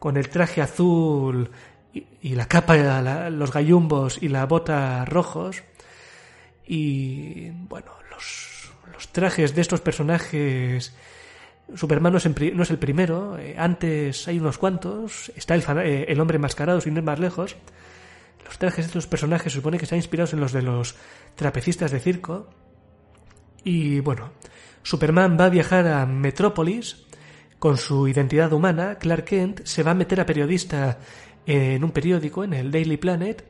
con 0.01 0.17
el 0.17 0.29
traje 0.29 0.61
azul 0.61 1.51
y, 1.93 2.35
la 2.35 2.47
capa, 2.47 3.31
los 3.31 3.53
gallumbos 3.53 4.21
y 4.21 4.29
la 4.29 4.47
bota 4.47 5.05
rojos. 5.05 5.63
Y 6.67 7.51
bueno, 7.51 7.93
los 8.11 8.55
los 8.95 9.09
trajes 9.09 9.55
de 9.55 9.61
estos 9.61 9.81
personajes 9.81 10.95
Superman 11.75 12.13
no 12.13 12.19
es, 12.19 12.71
el 12.71 12.79
primero, 12.79 13.39
eh, 13.39 13.57
antes 13.59 14.29
hay 14.29 14.39
unos 14.39 14.59
cuantos, 14.59 15.33
está 15.35 15.55
el, 15.55 15.63
eh, 15.79 16.07
el, 16.09 16.21
hombre 16.21 16.39
mascarado 16.39 16.81
sin 16.81 16.97
ir 16.97 17.03
más 17.03 17.19
lejos. 17.19 17.57
Los 18.45 18.59
trajes 18.59 18.85
de 18.85 18.89
estos 18.89 19.07
personajes 19.07 19.53
se 19.53 19.59
supone 19.59 19.79
que 19.79 19.85
están 19.85 19.99
inspirados 19.99 20.35
en 20.35 20.41
los 20.41 20.53
de 20.53 20.63
los 20.63 20.95
trapecistas 21.35 21.91
de 21.91 22.01
circo. 22.01 22.51
Y 23.65 24.01
bueno, 24.01 24.33
Superman 24.83 25.39
va 25.41 25.47
a 25.47 25.51
viajar 25.51 25.87
a 25.87 26.05
Metrópolis 26.05 27.07
con 27.59 27.79
su 27.79 28.07
identidad 28.07 28.53
humana. 28.53 28.99
Clark 28.99 29.25
Kent 29.25 29.65
se 29.65 29.83
va 29.83 29.93
a 29.93 29.95
meter 29.95 30.21
a 30.21 30.27
periodista 30.27 30.99
en 31.47 31.83
un 31.83 31.91
periódico, 31.93 32.45
en 32.45 32.53
el 32.53 32.71
Daily 32.71 32.99
Planet, 32.99 33.45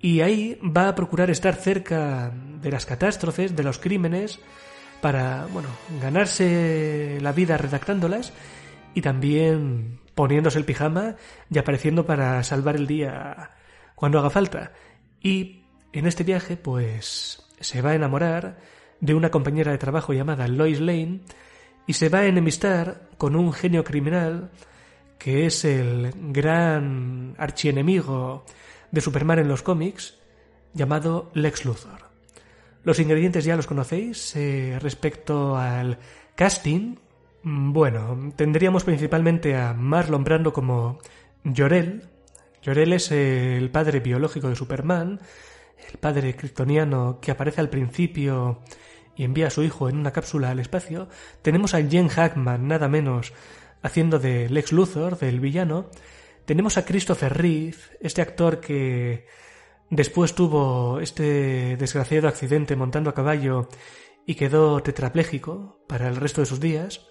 y 0.00 0.20
ahí 0.20 0.58
va 0.62 0.88
a 0.88 0.94
procurar 0.94 1.30
estar 1.30 1.54
cerca 1.54 2.32
de 2.60 2.70
las 2.70 2.86
catástrofes, 2.86 3.54
de 3.56 3.62
los 3.62 3.78
crímenes, 3.78 4.40
para, 5.04 5.44
bueno, 5.52 5.68
ganarse 6.00 7.18
la 7.20 7.32
vida 7.32 7.58
redactándolas 7.58 8.32
y 8.94 9.02
también 9.02 10.00
poniéndose 10.14 10.56
el 10.56 10.64
pijama 10.64 11.16
y 11.50 11.58
apareciendo 11.58 12.06
para 12.06 12.42
salvar 12.42 12.76
el 12.76 12.86
día 12.86 13.50
cuando 13.94 14.18
haga 14.18 14.30
falta. 14.30 14.72
Y 15.20 15.66
en 15.92 16.06
este 16.06 16.24
viaje, 16.24 16.56
pues, 16.56 17.42
se 17.60 17.82
va 17.82 17.90
a 17.90 17.94
enamorar 17.96 18.56
de 18.98 19.12
una 19.12 19.30
compañera 19.30 19.72
de 19.72 19.76
trabajo 19.76 20.14
llamada 20.14 20.48
Lois 20.48 20.80
Lane 20.80 21.20
y 21.86 21.92
se 21.92 22.08
va 22.08 22.20
a 22.20 22.26
enemistar 22.26 23.10
con 23.18 23.36
un 23.36 23.52
genio 23.52 23.84
criminal 23.84 24.52
que 25.18 25.44
es 25.44 25.66
el 25.66 26.14
gran 26.32 27.34
archienemigo 27.36 28.46
de 28.90 29.02
Superman 29.02 29.40
en 29.40 29.48
los 29.48 29.62
cómics, 29.62 30.18
llamado 30.72 31.30
Lex 31.34 31.66
Luthor. 31.66 32.13
Los 32.84 33.00
ingredientes 33.00 33.44
ya 33.44 33.56
los 33.56 33.66
conocéis. 33.66 34.36
Eh, 34.36 34.78
respecto 34.80 35.56
al 35.56 35.98
casting, 36.34 36.96
mm, 37.42 37.72
bueno, 37.72 38.32
tendríamos 38.36 38.84
principalmente 38.84 39.56
a 39.56 39.72
Marlon 39.72 40.22
Brando 40.22 40.52
como 40.52 40.98
Llorel. 41.44 42.04
Llorel 42.62 42.92
es 42.92 43.10
el 43.10 43.70
padre 43.70 44.00
biológico 44.00 44.48
de 44.48 44.56
Superman, 44.56 45.20
el 45.90 45.98
padre 45.98 46.36
kryptoniano 46.36 47.18
que 47.20 47.30
aparece 47.30 47.60
al 47.60 47.70
principio 47.70 48.62
y 49.16 49.24
envía 49.24 49.46
a 49.48 49.50
su 49.50 49.62
hijo 49.62 49.88
en 49.88 49.98
una 49.98 50.12
cápsula 50.12 50.50
al 50.50 50.60
espacio. 50.60 51.08
Tenemos 51.42 51.74
a 51.74 51.82
Jen 51.82 52.08
Hackman, 52.08 52.68
nada 52.68 52.88
menos, 52.88 53.32
haciendo 53.82 54.18
de 54.18 54.48
Lex 54.48 54.72
Luthor, 54.72 55.18
del 55.18 55.40
villano. 55.40 55.90
Tenemos 56.44 56.76
a 56.76 56.84
Christopher 56.84 57.32
Reeve, 57.32 57.76
este 58.00 58.22
actor 58.22 58.60
que 58.60 59.26
Después 59.90 60.34
tuvo 60.34 61.00
este 61.00 61.76
desgraciado 61.76 62.28
accidente 62.28 62.76
montando 62.76 63.10
a 63.10 63.14
caballo 63.14 63.68
y 64.26 64.34
quedó 64.34 64.82
tetrapléjico 64.82 65.78
para 65.86 66.08
el 66.08 66.16
resto 66.16 66.40
de 66.40 66.46
sus 66.46 66.60
días. 66.60 67.06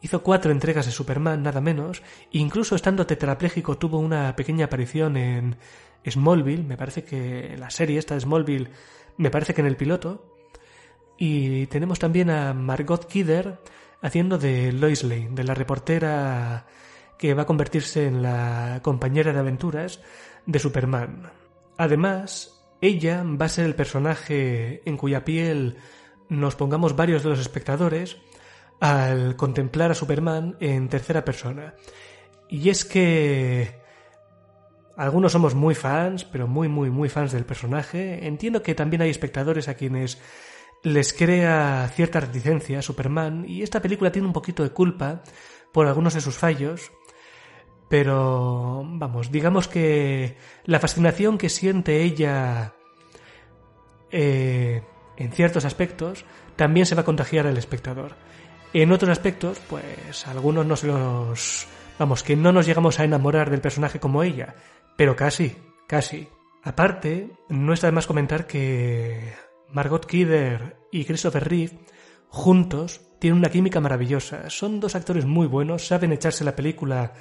Hizo 0.00 0.22
cuatro 0.22 0.50
entregas 0.50 0.86
de 0.86 0.92
Superman, 0.92 1.42
nada 1.42 1.60
menos, 1.60 2.02
e 2.32 2.38
incluso 2.38 2.74
estando 2.74 3.06
tetrapléjico 3.06 3.78
tuvo 3.78 3.98
una 3.98 4.34
pequeña 4.34 4.64
aparición 4.64 5.16
en 5.16 5.56
Smallville, 6.04 6.64
me 6.64 6.76
parece 6.76 7.04
que 7.04 7.54
en 7.54 7.60
la 7.60 7.70
serie 7.70 7.98
esta 7.98 8.14
de 8.14 8.22
Smallville, 8.22 8.70
me 9.16 9.30
parece 9.30 9.54
que 9.54 9.60
en 9.60 9.68
el 9.68 9.76
piloto. 9.76 10.38
Y 11.18 11.66
tenemos 11.66 12.00
también 12.00 12.30
a 12.30 12.52
Margot 12.52 13.06
Kidder 13.06 13.60
haciendo 14.00 14.38
de 14.38 14.72
Lois 14.72 15.04
Lane, 15.04 15.30
de 15.32 15.44
la 15.44 15.54
reportera 15.54 16.66
que 17.16 17.34
va 17.34 17.42
a 17.42 17.46
convertirse 17.46 18.06
en 18.06 18.22
la 18.22 18.80
compañera 18.82 19.32
de 19.32 19.38
aventuras 19.38 20.00
de 20.46 20.58
Superman. 20.58 21.41
Además, 21.82 22.64
ella 22.80 23.24
va 23.24 23.46
a 23.46 23.48
ser 23.48 23.66
el 23.66 23.74
personaje 23.74 24.88
en 24.88 24.96
cuya 24.96 25.24
piel 25.24 25.78
nos 26.28 26.54
pongamos 26.54 26.94
varios 26.94 27.24
de 27.24 27.30
los 27.30 27.40
espectadores 27.40 28.18
al 28.78 29.34
contemplar 29.34 29.90
a 29.90 29.96
Superman 29.96 30.56
en 30.60 30.88
tercera 30.88 31.24
persona. 31.24 31.74
Y 32.48 32.70
es 32.70 32.84
que 32.84 33.80
algunos 34.96 35.32
somos 35.32 35.56
muy 35.56 35.74
fans, 35.74 36.24
pero 36.24 36.46
muy, 36.46 36.68
muy, 36.68 36.88
muy 36.88 37.08
fans 37.08 37.32
del 37.32 37.44
personaje. 37.44 38.28
Entiendo 38.28 38.62
que 38.62 38.76
también 38.76 39.02
hay 39.02 39.10
espectadores 39.10 39.66
a 39.66 39.74
quienes 39.74 40.20
les 40.84 41.12
crea 41.12 41.90
cierta 41.92 42.20
reticencia 42.20 42.78
a 42.78 42.82
Superman 42.82 43.44
y 43.44 43.62
esta 43.62 43.82
película 43.82 44.12
tiene 44.12 44.28
un 44.28 44.32
poquito 44.32 44.62
de 44.62 44.70
culpa 44.70 45.24
por 45.72 45.88
algunos 45.88 46.14
de 46.14 46.20
sus 46.20 46.36
fallos, 46.36 46.92
pero, 47.92 48.86
vamos, 48.86 49.30
digamos 49.30 49.68
que 49.68 50.38
la 50.64 50.80
fascinación 50.80 51.36
que 51.36 51.50
siente 51.50 52.00
ella 52.00 52.72
eh, 54.10 54.80
en 55.18 55.32
ciertos 55.32 55.66
aspectos 55.66 56.24
también 56.56 56.86
se 56.86 56.94
va 56.94 57.02
a 57.02 57.04
contagiar 57.04 57.46
al 57.46 57.58
espectador. 57.58 58.14
En 58.72 58.92
otros 58.92 59.10
aspectos, 59.10 59.60
pues 59.68 60.26
algunos 60.26 60.64
nos 60.64 60.84
los... 60.84 61.66
Vamos, 61.98 62.22
que 62.22 62.34
no 62.34 62.50
nos 62.50 62.64
llegamos 62.64 62.98
a 62.98 63.04
enamorar 63.04 63.50
del 63.50 63.60
personaje 63.60 64.00
como 64.00 64.22
ella, 64.22 64.54
pero 64.96 65.14
casi, 65.14 65.58
casi. 65.86 66.30
Aparte, 66.62 67.28
no 67.50 67.74
está 67.74 67.88
de 67.88 67.92
más 67.92 68.06
comentar 68.06 68.46
que 68.46 69.34
Margot 69.68 70.06
Kidder 70.06 70.78
y 70.90 71.04
Christopher 71.04 71.46
Reeve 71.46 71.78
juntos 72.28 73.02
tienen 73.18 73.40
una 73.40 73.50
química 73.50 73.80
maravillosa. 73.80 74.48
Son 74.48 74.80
dos 74.80 74.94
actores 74.94 75.26
muy 75.26 75.46
buenos, 75.46 75.86
saben 75.86 76.12
echarse 76.12 76.42
la 76.42 76.56
película 76.56 77.12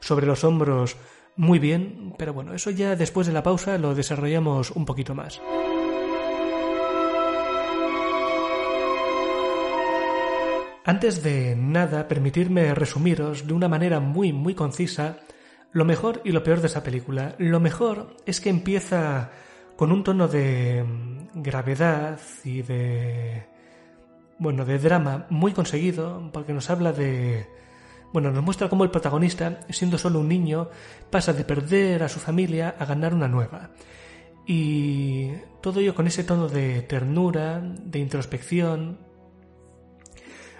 sobre 0.00 0.26
los 0.26 0.44
hombros 0.44 0.96
muy 1.36 1.58
bien, 1.58 2.14
pero 2.18 2.32
bueno, 2.32 2.52
eso 2.52 2.70
ya 2.70 2.96
después 2.96 3.26
de 3.26 3.32
la 3.32 3.42
pausa 3.42 3.78
lo 3.78 3.94
desarrollamos 3.94 4.72
un 4.72 4.84
poquito 4.84 5.14
más. 5.14 5.40
Antes 10.84 11.22
de 11.22 11.54
nada, 11.54 12.08
permitirme 12.08 12.74
resumiros 12.74 13.46
de 13.46 13.52
una 13.52 13.68
manera 13.68 14.00
muy, 14.00 14.32
muy 14.32 14.54
concisa 14.54 15.18
lo 15.70 15.84
mejor 15.84 16.22
y 16.24 16.32
lo 16.32 16.42
peor 16.42 16.60
de 16.60 16.68
esa 16.68 16.82
película. 16.82 17.34
Lo 17.38 17.60
mejor 17.60 18.16
es 18.24 18.40
que 18.40 18.48
empieza 18.48 19.30
con 19.76 19.92
un 19.92 20.02
tono 20.02 20.28
de 20.28 20.82
gravedad 21.34 22.18
y 22.42 22.62
de... 22.62 23.46
bueno, 24.38 24.64
de 24.64 24.78
drama 24.78 25.26
muy 25.28 25.52
conseguido, 25.52 26.30
porque 26.32 26.54
nos 26.54 26.70
habla 26.70 26.92
de 26.92 27.46
bueno, 28.12 28.30
nos 28.30 28.42
muestra 28.42 28.68
cómo 28.68 28.84
el 28.84 28.90
protagonista, 28.90 29.60
siendo 29.70 29.98
solo 29.98 30.20
un 30.20 30.28
niño, 30.28 30.70
pasa 31.10 31.32
de 31.32 31.44
perder 31.44 32.02
a 32.02 32.08
su 32.08 32.20
familia 32.20 32.74
a 32.78 32.84
ganar 32.84 33.14
una 33.14 33.28
nueva. 33.28 33.70
Y 34.46 35.30
todo 35.60 35.80
ello 35.80 35.94
con 35.94 36.06
ese 36.06 36.24
tono 36.24 36.48
de 36.48 36.82
ternura, 36.82 37.60
de 37.60 37.98
introspección, 37.98 38.98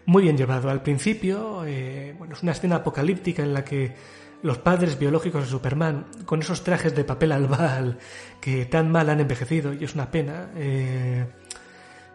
muy 0.05 0.23
bien 0.23 0.37
llevado. 0.37 0.69
Al 0.69 0.83
principio, 0.83 1.65
eh, 1.65 2.15
bueno, 2.19 2.35
es 2.35 2.43
una 2.43 2.53
escena 2.53 2.77
apocalíptica 2.77 3.43
en 3.43 3.55
la 3.55 3.65
que 3.65 3.95
los 4.43 4.59
padres 4.59 4.99
biológicos 4.99 5.43
de 5.43 5.49
Superman, 5.49 6.07
con 6.27 6.41
esos 6.41 6.63
trajes 6.63 6.95
de 6.95 7.05
papel 7.05 7.33
albal 7.33 7.99
que 8.41 8.67
tan 8.67 8.91
mal 8.91 9.09
han 9.09 9.21
envejecido, 9.21 9.73
y 9.73 9.85
es 9.85 9.95
una 9.95 10.11
pena, 10.11 10.51
eh, 10.55 11.27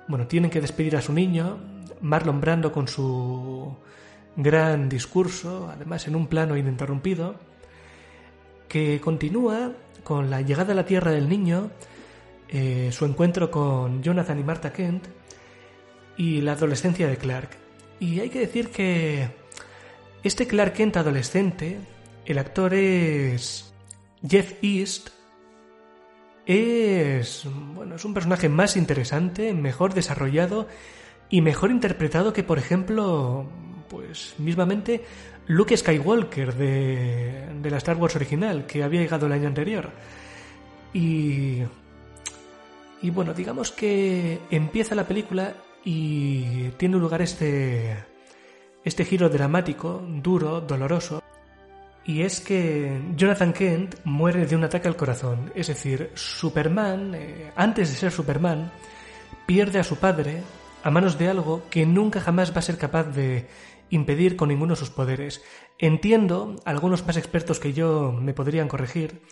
bueno, 0.07 0.27
tienen 0.27 0.51
que 0.51 0.61
despedir 0.61 0.95
a 0.95 1.01
su 1.01 1.11
niño, 1.11 1.59
Marlon 2.01 2.39
Brando 2.39 2.71
con 2.71 2.87
su 2.87 3.75
gran 4.35 4.89
discurso, 4.89 5.69
además 5.71 6.07
en 6.07 6.15
un 6.15 6.27
plano 6.27 6.57
ininterrumpido, 6.57 7.35
que 8.67 8.99
continúa 9.01 9.73
con 10.03 10.29
la 10.29 10.41
llegada 10.41 10.73
a 10.73 10.75
la 10.75 10.85
Tierra 10.85 11.11
del 11.11 11.29
niño, 11.29 11.71
eh, 12.49 12.89
su 12.91 13.05
encuentro 13.05 13.49
con 13.49 14.03
Jonathan 14.03 14.39
y 14.39 14.43
Martha 14.43 14.73
Kent 14.73 15.05
y 16.17 16.41
la 16.41 16.53
adolescencia 16.53 17.07
de 17.07 17.17
Clark. 17.17 17.49
Y 17.99 18.19
hay 18.19 18.29
que 18.29 18.39
decir 18.39 18.69
que 18.69 19.29
este 20.23 20.47
Clark 20.47 20.73
Kent 20.73 20.97
adolescente, 20.97 21.77
el 22.25 22.37
actor 22.37 22.73
es 22.73 23.73
Jeff 24.27 24.53
East, 24.61 25.09
es 26.45 27.47
bueno, 27.73 27.95
es 27.95 28.05
un 28.05 28.13
personaje 28.13 28.49
más 28.49 28.75
interesante, 28.75 29.53
mejor 29.53 29.93
desarrollado 29.93 30.67
y 31.29 31.41
mejor 31.41 31.71
interpretado 31.71 32.33
que 32.33 32.43
por 32.43 32.59
ejemplo 32.59 33.47
pues 33.93 34.33
mismamente 34.39 35.05
Luke 35.45 35.77
Skywalker 35.77 36.55
de, 36.55 37.45
de 37.61 37.69
la 37.69 37.77
Star 37.77 37.95
Wars 37.97 38.15
original, 38.15 38.65
que 38.65 38.83
había 38.83 39.01
llegado 39.01 39.27
el 39.27 39.33
año 39.33 39.47
anterior. 39.47 39.91
Y, 40.93 41.59
y 43.03 43.09
bueno, 43.11 43.35
digamos 43.35 43.71
que 43.71 44.39
empieza 44.49 44.95
la 44.95 45.07
película 45.07 45.53
y 45.85 46.69
tiene 46.77 46.97
lugar 46.97 47.21
este, 47.21 47.95
este 48.83 49.05
giro 49.05 49.29
dramático, 49.29 50.01
duro, 50.07 50.59
doloroso. 50.61 51.21
Y 52.03 52.21
es 52.21 52.41
que 52.41 52.99
Jonathan 53.15 53.53
Kent 53.53 53.95
muere 54.05 54.47
de 54.47 54.55
un 54.55 54.63
ataque 54.63 54.87
al 54.87 54.95
corazón. 54.95 55.51
Es 55.53 55.67
decir, 55.67 56.09
Superman, 56.15 57.13
eh, 57.13 57.51
antes 57.55 57.91
de 57.91 57.95
ser 57.95 58.11
Superman, 58.11 58.71
pierde 59.45 59.77
a 59.77 59.83
su 59.83 59.97
padre 59.97 60.41
a 60.83 60.89
manos 60.89 61.17
de 61.17 61.29
algo 61.29 61.63
que 61.69 61.85
nunca 61.85 62.19
jamás 62.19 62.53
va 62.53 62.59
a 62.59 62.61
ser 62.61 62.77
capaz 62.77 63.03
de 63.03 63.47
impedir 63.89 64.35
con 64.35 64.49
ninguno 64.49 64.73
de 64.73 64.79
sus 64.79 64.89
poderes. 64.89 65.43
Entiendo, 65.77 66.55
algunos 66.65 67.05
más 67.05 67.17
expertos 67.17 67.59
que 67.59 67.73
yo 67.73 68.11
me 68.11 68.33
podrían 68.33 68.67
corregir, 68.67 69.23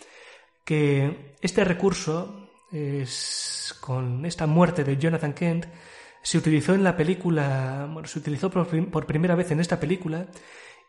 que 0.66 1.36
este 1.42 1.64
recurso, 1.64 2.50
es, 2.72 3.76
con 3.82 4.26
esta 4.26 4.48
muerte 4.48 4.84
de 4.84 4.98
Jonathan 4.98 5.34
Kent, 5.34 5.66
se 6.22 6.38
utilizó 6.38 6.74
en 6.74 6.84
la 6.84 6.96
película, 6.96 7.90
se 8.06 8.20
utilizó 8.20 8.50
por, 8.50 8.68
por 8.90 9.06
primera 9.06 9.36
vez 9.36 9.52
en 9.52 9.60
esta 9.60 9.80
película 9.80 10.28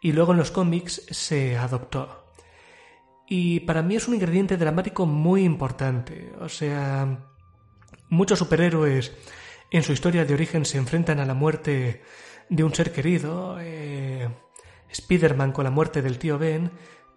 y 0.01 0.13
luego 0.13 0.33
en 0.33 0.39
los 0.39 0.51
cómics 0.51 1.07
se 1.11 1.57
adoptó. 1.57 2.27
Y 3.29 3.61
para 3.61 3.83
mí 3.83 3.97
es 3.97 4.09
un 4.09 4.15
ingrediente 4.15 4.57
dramático 4.57 5.07
muy 5.07 5.45
importante. 5.45 6.33
O 6.41 6.49
sea, 6.49 7.31
muchos 8.11 8.39
superhéroes 8.39 9.13
en 9.71 9.83
su 9.83 9.93
historia 9.93 10.27
de 10.27 10.35
origen 10.35 10.67
se 10.67 10.77
enfrentan 10.77 11.19
a 11.19 11.25
la 11.25 11.33
muerte 11.33 12.03
de 12.49 12.65
un 12.65 12.75
ser 12.75 12.93
querido, 12.93 13.59
eh, 13.61 14.29
Spider-Man 14.91 15.53
con 15.53 15.65
la 15.65 15.71
muerte 15.71 16.03
del 16.03 16.19
tío 16.19 16.39
Ben, 16.39 16.71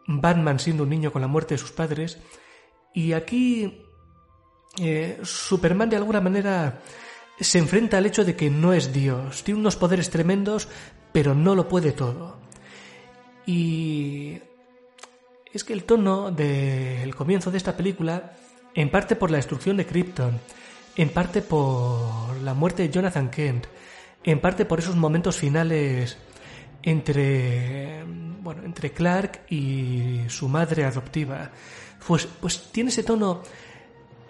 Batman 0.08 0.60
siendo 0.60 0.84
un 0.84 0.90
niño 0.90 1.12
con 1.12 1.22
la 1.22 1.28
muerte 1.28 1.56
de 1.56 1.60
sus 1.60 1.72
padres, 1.72 2.20
y 2.94 3.14
aquí 3.14 3.86
eh, 4.80 5.20
Superman 5.24 5.90
de 5.90 5.98
alguna 5.98 6.22
manera 6.22 6.82
se 7.40 7.60
enfrenta 7.60 7.98
al 7.98 8.06
hecho 8.06 8.24
de 8.24 8.36
que 8.36 8.50
no 8.50 8.74
es 8.74 8.94
Dios, 8.94 9.44
tiene 9.44 9.60
unos 9.60 9.76
poderes 9.76 10.10
tremendos, 10.10 10.68
pero 11.12 11.34
no 11.34 11.56
lo 11.56 11.68
puede 11.68 11.92
todo. 11.92 12.40
Y 13.46 14.40
es 15.54 15.64
que 15.64 15.74
el 15.74 15.84
tono 15.84 16.32
del 16.32 17.14
comienzo 17.16 17.52
de 17.52 17.58
esta 17.58 17.78
película, 17.78 18.34
en 18.74 18.90
parte 18.90 19.16
por 19.16 19.32
la 19.32 19.38
destrucción 19.38 19.78
de 19.78 19.86
Krypton, 19.86 20.40
en 20.96 21.10
parte 21.10 21.42
por 21.42 22.36
la 22.42 22.54
muerte 22.54 22.84
de 22.84 22.90
Jonathan 22.90 23.30
Kent, 23.30 23.68
en 24.26 24.42
parte 24.42 24.66
por 24.66 24.80
esos 24.80 24.96
momentos 24.98 25.38
finales 25.38 26.18
entre 26.84 28.04
bueno, 28.46 28.64
entre 28.64 28.92
Clark 28.92 29.42
y 29.50 30.20
su 30.28 30.48
madre 30.48 30.86
adoptiva, 30.86 31.50
pues, 32.08 32.28
pues 32.40 32.70
tiene 32.72 32.92
ese 32.92 33.04
tono 33.04 33.42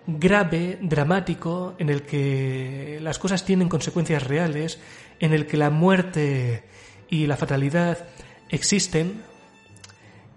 grave, 0.08 0.80
dramático, 0.82 1.75
en 1.78 1.90
el 1.90 2.04
que 2.04 3.00
las 3.02 3.20
cosas 3.20 3.44
tienen 3.44 3.68
consecuencias 3.68 4.24
reales, 4.24 4.80
en 5.20 5.34
el 5.34 5.46
que 5.48 5.58
la 5.58 5.70
muerte 5.70 6.64
y 7.10 7.28
la 7.28 7.36
fatalidad 7.36 8.08
existen. 8.50 9.22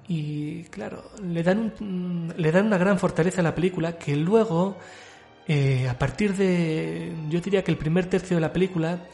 Y 0.09 0.65
claro, 0.65 1.13
le 1.23 1.43
dan, 1.45 2.35
le 2.37 2.51
dan 2.51 2.67
una 2.67 2.79
gran 2.79 2.99
fortaleza 2.99 3.43
a 3.43 3.45
la 3.45 3.55
película 3.55 3.97
que 3.97 4.17
luego, 4.17 4.77
eh, 5.47 5.87
a 5.89 5.97
partir 5.99 6.35
de, 6.35 7.13
yo 7.29 7.41
diría 7.41 7.63
que 7.63 7.71
el 7.71 7.79
primer 7.79 8.07
tercio 8.07 8.37
de 8.37 8.41
la 8.41 8.53
película, 8.53 9.07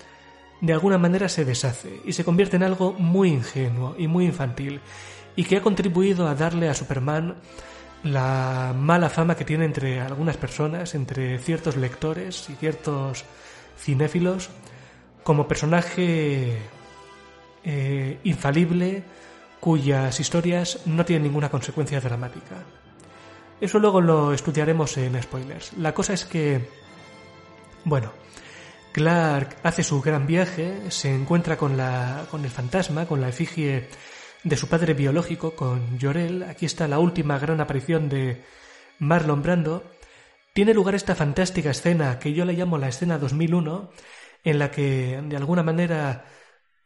de 0.60 0.72
alguna 0.72 0.98
manera 0.98 1.28
se 1.28 1.44
deshace 1.44 2.00
y 2.04 2.12
se 2.12 2.24
convierte 2.24 2.56
en 2.56 2.62
algo 2.62 2.92
muy 2.92 3.30
ingenuo 3.30 3.94
y 3.98 4.08
muy 4.08 4.24
infantil 4.24 4.80
y 5.36 5.44
que 5.44 5.56
ha 5.56 5.62
contribuido 5.62 6.28
a 6.28 6.34
darle 6.34 6.68
a 6.68 6.74
Superman 6.74 7.36
la 8.02 8.74
mala 8.76 9.08
fama 9.08 9.34
que 9.34 9.44
tiene 9.44 9.64
entre 9.64 10.00
algunas 10.00 10.36
personas, 10.36 10.94
entre 10.94 11.38
ciertos 11.38 11.76
lectores 11.76 12.48
y 12.50 12.54
ciertos 12.54 13.24
cinéfilos, 13.78 14.50
como 15.22 15.48
personaje 15.48 16.58
eh, 17.64 18.18
infalible 18.24 19.02
cuyas 19.58 20.20
historias 20.20 20.80
no 20.84 21.06
tienen 21.06 21.22
ninguna 21.22 21.48
consecuencia 21.48 22.00
dramática. 22.00 22.56
Eso 23.60 23.78
luego 23.78 24.02
lo 24.02 24.34
estudiaremos 24.34 24.98
en 24.98 25.20
spoilers. 25.22 25.72
La 25.78 25.94
cosa 25.94 26.12
es 26.12 26.26
que, 26.26 26.68
bueno, 27.84 28.12
Clark 28.94 29.56
hace 29.64 29.82
su 29.82 30.00
gran 30.00 30.24
viaje, 30.24 30.88
se 30.88 31.12
encuentra 31.12 31.56
con, 31.56 31.76
la, 31.76 32.26
con 32.30 32.44
el 32.44 32.50
fantasma, 32.52 33.06
con 33.06 33.20
la 33.20 33.28
efigie 33.28 33.88
de 34.44 34.56
su 34.56 34.68
padre 34.68 34.94
biológico, 34.94 35.56
con 35.56 35.98
Jorel. 36.00 36.44
Aquí 36.44 36.64
está 36.64 36.86
la 36.86 37.00
última 37.00 37.40
gran 37.40 37.60
aparición 37.60 38.08
de 38.08 38.44
Marlon 39.00 39.42
Brando. 39.42 39.82
Tiene 40.52 40.74
lugar 40.74 40.94
esta 40.94 41.16
fantástica 41.16 41.70
escena 41.70 42.20
que 42.20 42.34
yo 42.34 42.44
le 42.44 42.52
llamo 42.52 42.78
la 42.78 42.86
escena 42.86 43.18
2001, 43.18 43.90
en 44.44 44.58
la 44.60 44.70
que 44.70 45.20
de 45.24 45.36
alguna 45.36 45.64
manera, 45.64 46.26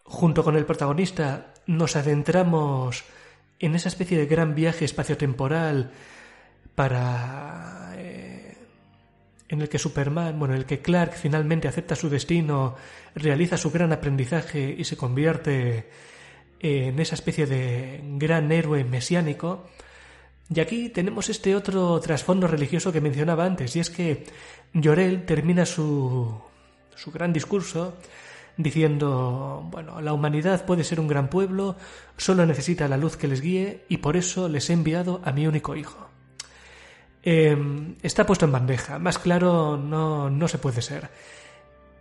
junto 0.03 0.43
con 0.43 0.57
el 0.57 0.65
protagonista, 0.65 1.53
nos 1.67 1.95
adentramos 1.95 3.05
en 3.59 3.75
esa 3.75 3.91
especie 3.91 4.17
de 4.17 4.25
gran 4.25 4.55
viaje 4.55 4.87
espaciotemporal 4.87 5.91
para 6.75 7.93
eh, 7.99 8.28
en 9.49 9.63
el 9.63 9.69
que 9.69 9.79
Superman, 9.79 10.39
bueno, 10.39 10.55
en 10.55 10.61
el 10.61 10.67
que 10.67 10.81
Clark 10.81 11.15
finalmente 11.15 11.69
acepta 11.69 11.97
su 11.97 12.09
destino, 12.09 12.77
realiza 13.15 13.57
su 13.57 13.71
gran 13.71 13.93
aprendizaje 13.93 14.75
y 14.77 14.85
se 14.85 14.97
convierte 14.97 15.89
en 16.61 16.99
esa 16.99 17.15
especie 17.15 17.47
de 17.47 18.01
gran 18.17 18.51
héroe 18.53 18.85
mesiánico. 18.85 19.67
Y 20.55 20.61
aquí 20.61 20.89
tenemos 20.91 21.29
este 21.29 21.55
otro 21.55 21.99
trasfondo 22.01 22.47
religioso 22.47 22.93
que 22.93 23.01
mencionaba 23.01 23.45
antes, 23.45 23.77
y 23.77 23.81
es 23.81 23.91
que 23.91 24.25
Llorel 24.73 25.25
termina 25.25 25.67
su, 25.67 26.41
su 26.95 27.11
gran 27.11 27.33
discurso 27.33 27.97
diciendo, 28.57 29.67
bueno, 29.71 30.01
la 30.01 30.13
humanidad 30.13 30.67
puede 30.67 30.85
ser 30.85 31.01
un 31.01 31.07
gran 31.09 31.31
pueblo, 31.31 31.77
solo 32.17 32.45
necesita 32.45 32.89
la 32.89 32.97
luz 32.97 33.17
que 33.17 33.29
les 33.29 33.41
guíe 33.41 33.85
y 33.89 33.99
por 33.99 34.17
eso 34.17 34.49
les 34.49 34.69
he 34.69 34.73
enviado 34.73 35.21
a 35.25 35.33
mi 35.33 35.47
único 35.47 35.77
hijo. 35.77 36.09
Em, 37.23 37.97
está 38.03 38.25
puesto 38.25 38.45
en 38.45 38.53
bandeja, 38.53 38.99
más 38.99 39.19
claro 39.19 39.77
no, 39.77 40.31
no 40.31 40.49
se 40.49 40.59
puede 40.59 40.83
ser. 40.83 41.11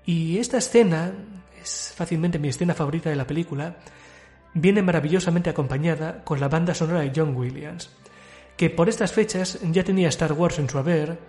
Y 0.05 0.37
esta 0.37 0.57
escena 0.57 1.11
es 1.61 1.93
fácilmente 1.95 2.39
mi 2.39 2.49
escena 2.49 2.73
favorita 2.73 3.09
de 3.09 3.15
la 3.15 3.27
película, 3.27 3.77
viene 4.53 4.81
maravillosamente 4.81 5.49
acompañada 5.49 6.23
con 6.23 6.39
la 6.39 6.47
banda 6.47 6.73
sonora 6.73 7.01
de 7.01 7.11
John 7.15 7.35
Williams, 7.35 7.89
que 8.55 8.69
por 8.69 8.89
estas 8.89 9.11
fechas 9.11 9.59
ya 9.71 9.83
tenía 9.83 10.09
Star 10.09 10.33
Wars 10.33 10.59
en 10.59 10.69
su 10.69 10.77
haber, 10.77 11.19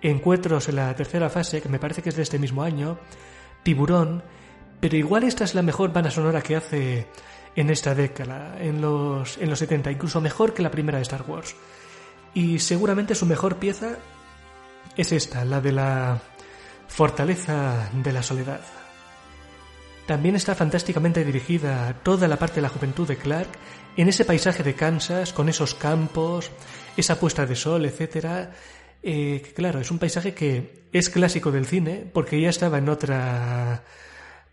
Encuentros 0.00 0.68
en 0.68 0.76
la 0.76 0.94
tercera 0.94 1.28
fase, 1.28 1.60
que 1.60 1.68
me 1.68 1.80
parece 1.80 2.02
que 2.02 2.10
es 2.10 2.16
de 2.16 2.22
este 2.22 2.38
mismo 2.38 2.62
año, 2.62 2.98
Tiburón, 3.64 4.22
pero 4.78 4.96
igual 4.96 5.24
esta 5.24 5.42
es 5.42 5.56
la 5.56 5.62
mejor 5.62 5.92
banda 5.92 6.10
sonora 6.10 6.40
que 6.40 6.54
hace 6.54 7.08
en 7.56 7.70
esta 7.70 7.96
década, 7.96 8.56
en 8.60 8.80
los, 8.80 9.38
en 9.38 9.50
los 9.50 9.58
70, 9.58 9.90
incluso 9.90 10.20
mejor 10.20 10.54
que 10.54 10.62
la 10.62 10.70
primera 10.70 10.98
de 10.98 11.02
Star 11.02 11.24
Wars. 11.26 11.56
Y 12.34 12.58
seguramente 12.58 13.14
su 13.14 13.26
mejor 13.26 13.56
pieza 13.56 13.98
es 14.96 15.12
esta, 15.12 15.44
la 15.44 15.60
de 15.60 15.72
la 15.72 16.20
Fortaleza 16.88 17.90
de 17.92 18.12
la 18.12 18.22
Soledad. 18.22 18.60
También 20.06 20.36
está 20.36 20.54
fantásticamente 20.54 21.22
dirigida 21.22 22.00
toda 22.02 22.28
la 22.28 22.38
parte 22.38 22.56
de 22.56 22.62
la 22.62 22.70
juventud 22.70 23.06
de 23.06 23.16
Clark 23.16 23.50
en 23.96 24.08
ese 24.08 24.24
paisaje 24.24 24.62
de 24.62 24.74
Kansas, 24.74 25.32
con 25.32 25.48
esos 25.48 25.74
campos, 25.74 26.50
esa 26.96 27.20
puesta 27.20 27.44
de 27.44 27.54
sol, 27.54 27.84
etc. 27.84 28.48
Eh, 29.02 29.52
claro, 29.54 29.80
es 29.80 29.90
un 29.90 29.98
paisaje 29.98 30.32
que 30.32 30.88
es 30.92 31.10
clásico 31.10 31.50
del 31.50 31.66
cine 31.66 32.10
porque 32.12 32.40
ya 32.40 32.48
estaba 32.48 32.78
en 32.78 32.88
otra 32.88 33.84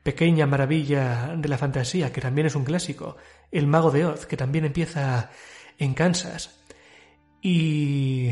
pequeña 0.04 0.46
maravilla 0.46 1.36
de 1.38 1.48
la 1.48 1.58
fantasía, 1.58 2.12
que 2.12 2.22
también 2.22 2.48
es 2.48 2.56
un 2.56 2.66
clásico, 2.66 3.16
El 3.52 3.66
Mago 3.66 3.92
de 3.92 4.06
Oz, 4.06 4.26
que 4.26 4.38
también 4.38 4.66
empieza 4.66 5.32
en 5.80 5.94
Kansas. 5.94 6.65
Y 7.48 8.32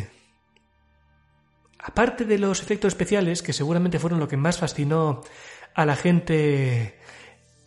aparte 1.77 2.25
de 2.25 2.39
los 2.39 2.63
efectos 2.63 2.93
especiales, 2.93 3.43
que 3.43 3.53
seguramente 3.53 3.99
fueron 3.99 4.19
lo 4.19 4.27
que 4.27 4.37
más 4.37 4.57
fascinó 4.57 5.21
a 5.75 5.85
la 5.85 5.95
gente 5.95 6.97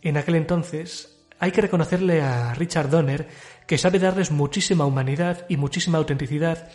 en 0.01 0.17
aquel 0.17 0.35
entonces, 0.35 1.25
hay 1.39 1.53
que 1.53 1.61
reconocerle 1.61 2.21
a 2.21 2.53
Richard 2.53 2.89
Donner 2.89 3.29
que 3.65 3.77
sabe 3.77 3.97
darles 3.97 4.29
muchísima 4.29 4.85
humanidad 4.85 5.45
y 5.47 5.55
muchísima 5.55 5.99
autenticidad 5.99 6.69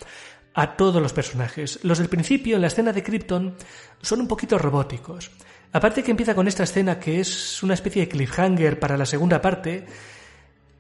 a 0.55 0.75
todos 0.75 1.03
los 1.03 1.13
personajes. 1.13 1.81
Los 1.83 1.99
del 1.99 2.09
principio, 2.09 2.57
en 2.57 2.63
la 2.63 2.69
escena 2.69 2.95
de 2.95 3.03
Krypton, 3.03 3.55
son 4.01 4.23
un 4.23 4.29
poquito 4.29 4.57
robóticos. 4.57 5.33
Aparte 5.71 6.03
que 6.03 6.13
empieza 6.13 6.35
con 6.35 6.49
esta 6.49 6.63
escena 6.63 6.99
que 6.99 7.21
es 7.21 7.63
una 7.63 7.75
especie 7.75 8.01
de 8.01 8.09
cliffhanger 8.09 8.81
para 8.81 8.97
la 8.97 9.05
segunda 9.05 9.43
parte, 9.43 9.85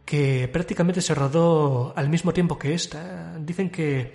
que 0.04 0.48
prácticamente 0.48 1.00
se 1.00 1.14
rodó 1.14 1.92
al 1.96 2.08
mismo 2.08 2.32
tiempo 2.32 2.58
que 2.58 2.74
esta. 2.74 3.36
Dicen 3.38 3.70
que 3.70 4.12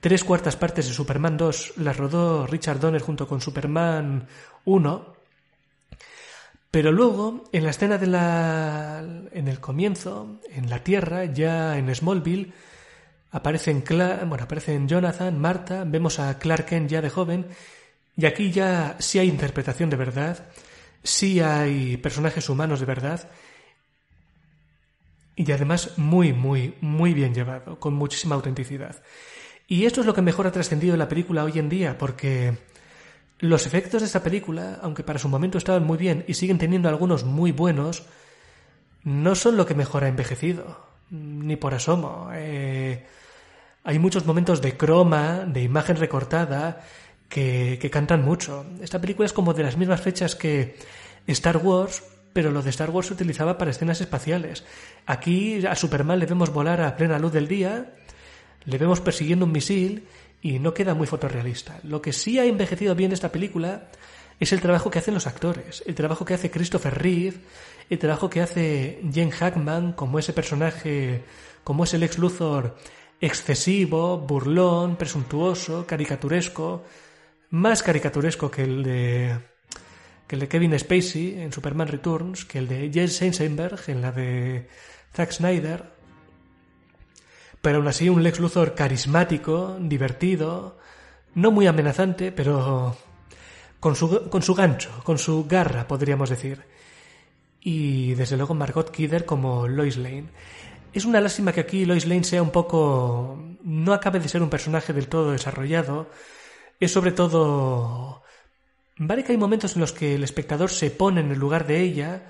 tres 0.00 0.24
cuartas 0.24 0.56
partes 0.56 0.86
de 0.86 0.94
Superman 0.94 1.36
2 1.36 1.74
las 1.78 1.96
rodó 1.96 2.46
Richard 2.46 2.80
Donner 2.80 3.02
junto 3.02 3.26
con 3.26 3.40
Superman 3.40 4.26
1 4.64 5.14
Pero 6.70 6.92
luego, 6.92 7.44
en 7.52 7.64
la 7.64 7.70
escena 7.70 7.98
de 7.98 8.06
la. 8.06 9.04
en 9.32 9.48
el 9.48 9.60
comienzo, 9.60 10.40
en 10.50 10.70
la 10.70 10.82
Tierra, 10.84 11.24
ya 11.24 11.76
en 11.78 11.94
Smallville, 11.94 12.52
aparecen, 13.32 13.84
bueno, 13.88 14.44
aparecen 14.44 14.88
Jonathan, 14.88 15.38
Marta, 15.38 15.84
vemos 15.86 16.18
a 16.18 16.38
Clark 16.38 16.86
ya 16.86 17.00
de 17.00 17.10
joven, 17.10 17.46
y 18.16 18.26
aquí 18.26 18.50
ya 18.50 18.96
sí 18.98 19.18
hay 19.18 19.28
interpretación 19.28 19.90
de 19.90 19.96
verdad, 19.96 20.48
sí 21.02 21.40
hay 21.40 21.96
personajes 21.96 22.48
humanos 22.48 22.80
de 22.80 22.86
verdad, 22.86 23.30
y 25.40 25.52
además 25.52 25.96
muy, 25.96 26.34
muy, 26.34 26.74
muy 26.82 27.14
bien 27.14 27.32
llevado, 27.32 27.80
con 27.80 27.94
muchísima 27.94 28.34
autenticidad. 28.34 29.02
Y 29.66 29.86
esto 29.86 30.02
es 30.02 30.06
lo 30.06 30.12
que 30.12 30.20
mejor 30.20 30.46
ha 30.46 30.52
trascendido 30.52 30.98
la 30.98 31.08
película 31.08 31.44
hoy 31.44 31.58
en 31.58 31.70
día, 31.70 31.96
porque 31.96 32.58
los 33.38 33.66
efectos 33.66 34.02
de 34.02 34.06
esta 34.06 34.22
película, 34.22 34.78
aunque 34.82 35.02
para 35.02 35.18
su 35.18 35.30
momento 35.30 35.56
estaban 35.56 35.84
muy 35.84 35.96
bien 35.96 36.24
y 36.28 36.34
siguen 36.34 36.58
teniendo 36.58 36.90
algunos 36.90 37.24
muy 37.24 37.52
buenos, 37.52 38.04
no 39.02 39.34
son 39.34 39.56
lo 39.56 39.64
que 39.64 39.74
mejor 39.74 40.04
ha 40.04 40.08
envejecido, 40.08 40.76
ni 41.08 41.56
por 41.56 41.72
asomo. 41.72 42.28
Eh, 42.34 43.06
hay 43.82 43.98
muchos 43.98 44.26
momentos 44.26 44.60
de 44.60 44.76
croma, 44.76 45.46
de 45.46 45.62
imagen 45.62 45.96
recortada, 45.96 46.84
que, 47.30 47.78
que 47.80 47.88
cantan 47.88 48.26
mucho. 48.26 48.66
Esta 48.82 49.00
película 49.00 49.24
es 49.24 49.32
como 49.32 49.54
de 49.54 49.62
las 49.62 49.78
mismas 49.78 50.02
fechas 50.02 50.34
que 50.34 50.76
Star 51.26 51.56
Wars, 51.56 52.02
pero 52.32 52.50
lo 52.50 52.62
de 52.62 52.70
Star 52.70 52.90
Wars 52.90 53.08
se 53.08 53.14
utilizaba 53.14 53.58
para 53.58 53.70
escenas 53.70 54.00
espaciales. 54.00 54.64
Aquí 55.06 55.64
a 55.66 55.74
Superman 55.74 56.18
le 56.18 56.26
vemos 56.26 56.52
volar 56.52 56.80
a 56.80 56.96
plena 56.96 57.18
luz 57.18 57.32
del 57.32 57.48
día, 57.48 57.94
le 58.64 58.78
vemos 58.78 59.00
persiguiendo 59.00 59.46
un 59.46 59.52
misil 59.52 60.06
y 60.42 60.58
no 60.58 60.74
queda 60.74 60.94
muy 60.94 61.06
fotorrealista. 61.06 61.80
Lo 61.82 62.00
que 62.00 62.12
sí 62.12 62.38
ha 62.38 62.44
envejecido 62.44 62.94
bien 62.94 63.12
esta 63.12 63.32
película 63.32 63.88
es 64.38 64.52
el 64.52 64.60
trabajo 64.60 64.90
que 64.90 64.98
hacen 64.98 65.14
los 65.14 65.26
actores, 65.26 65.82
el 65.86 65.94
trabajo 65.94 66.24
que 66.24 66.34
hace 66.34 66.50
Christopher 66.50 66.94
Reeve, 66.96 67.40
el 67.90 67.98
trabajo 67.98 68.30
que 68.30 68.40
hace 68.40 69.00
Jen 69.12 69.30
Hackman 69.30 69.92
como 69.92 70.18
ese 70.18 70.32
personaje, 70.32 71.24
como 71.64 71.84
es 71.84 71.94
el 71.94 72.02
ex 72.02 72.18
Luthor 72.18 72.76
excesivo, 73.20 74.18
burlón, 74.18 74.96
presuntuoso, 74.96 75.86
caricaturesco, 75.86 76.84
más 77.50 77.82
caricaturesco 77.82 78.50
que 78.50 78.62
el 78.62 78.82
de 78.82 79.38
que 80.30 80.36
el 80.36 80.40
de 80.42 80.48
Kevin 80.48 80.78
Spacey 80.78 81.40
en 81.40 81.52
Superman 81.52 81.88
Returns, 81.88 82.44
que 82.44 82.58
el 82.58 82.68
de 82.68 82.88
Jesse 82.94 83.22
Eisenberg 83.22 83.80
en 83.88 84.00
la 84.00 84.12
de 84.12 84.68
Zack 85.12 85.32
Snyder, 85.32 85.82
pero 87.60 87.78
aún 87.78 87.88
así 87.88 88.08
un 88.08 88.22
Lex 88.22 88.38
Luthor 88.38 88.76
carismático, 88.76 89.76
divertido, 89.80 90.78
no 91.34 91.50
muy 91.50 91.66
amenazante, 91.66 92.30
pero 92.30 92.96
con 93.80 93.96
su, 93.96 94.30
con 94.30 94.40
su 94.42 94.54
gancho, 94.54 95.02
con 95.02 95.18
su 95.18 95.46
garra, 95.48 95.88
podríamos 95.88 96.30
decir. 96.30 96.62
Y 97.60 98.14
desde 98.14 98.36
luego 98.36 98.54
Margot 98.54 98.88
Kidder 98.92 99.24
como 99.24 99.66
Lois 99.66 99.96
Lane. 99.96 100.28
Es 100.92 101.06
una 101.06 101.20
lástima 101.20 101.52
que 101.52 101.62
aquí 101.62 101.84
Lois 101.84 102.06
Lane 102.06 102.22
sea 102.22 102.40
un 102.40 102.50
poco... 102.50 103.36
no 103.64 103.92
acabe 103.92 104.20
de 104.20 104.28
ser 104.28 104.44
un 104.44 104.48
personaje 104.48 104.92
del 104.92 105.08
todo 105.08 105.32
desarrollado. 105.32 106.08
Es 106.78 106.92
sobre 106.92 107.10
todo... 107.10 108.22
Vale 109.02 109.24
que 109.24 109.32
hay 109.32 109.38
momentos 109.38 109.76
en 109.76 109.80
los 109.80 109.94
que 109.94 110.14
el 110.14 110.24
espectador 110.24 110.68
se 110.68 110.90
pone 110.90 111.22
en 111.22 111.30
el 111.30 111.38
lugar 111.38 111.66
de 111.66 111.80
ella 111.80 112.28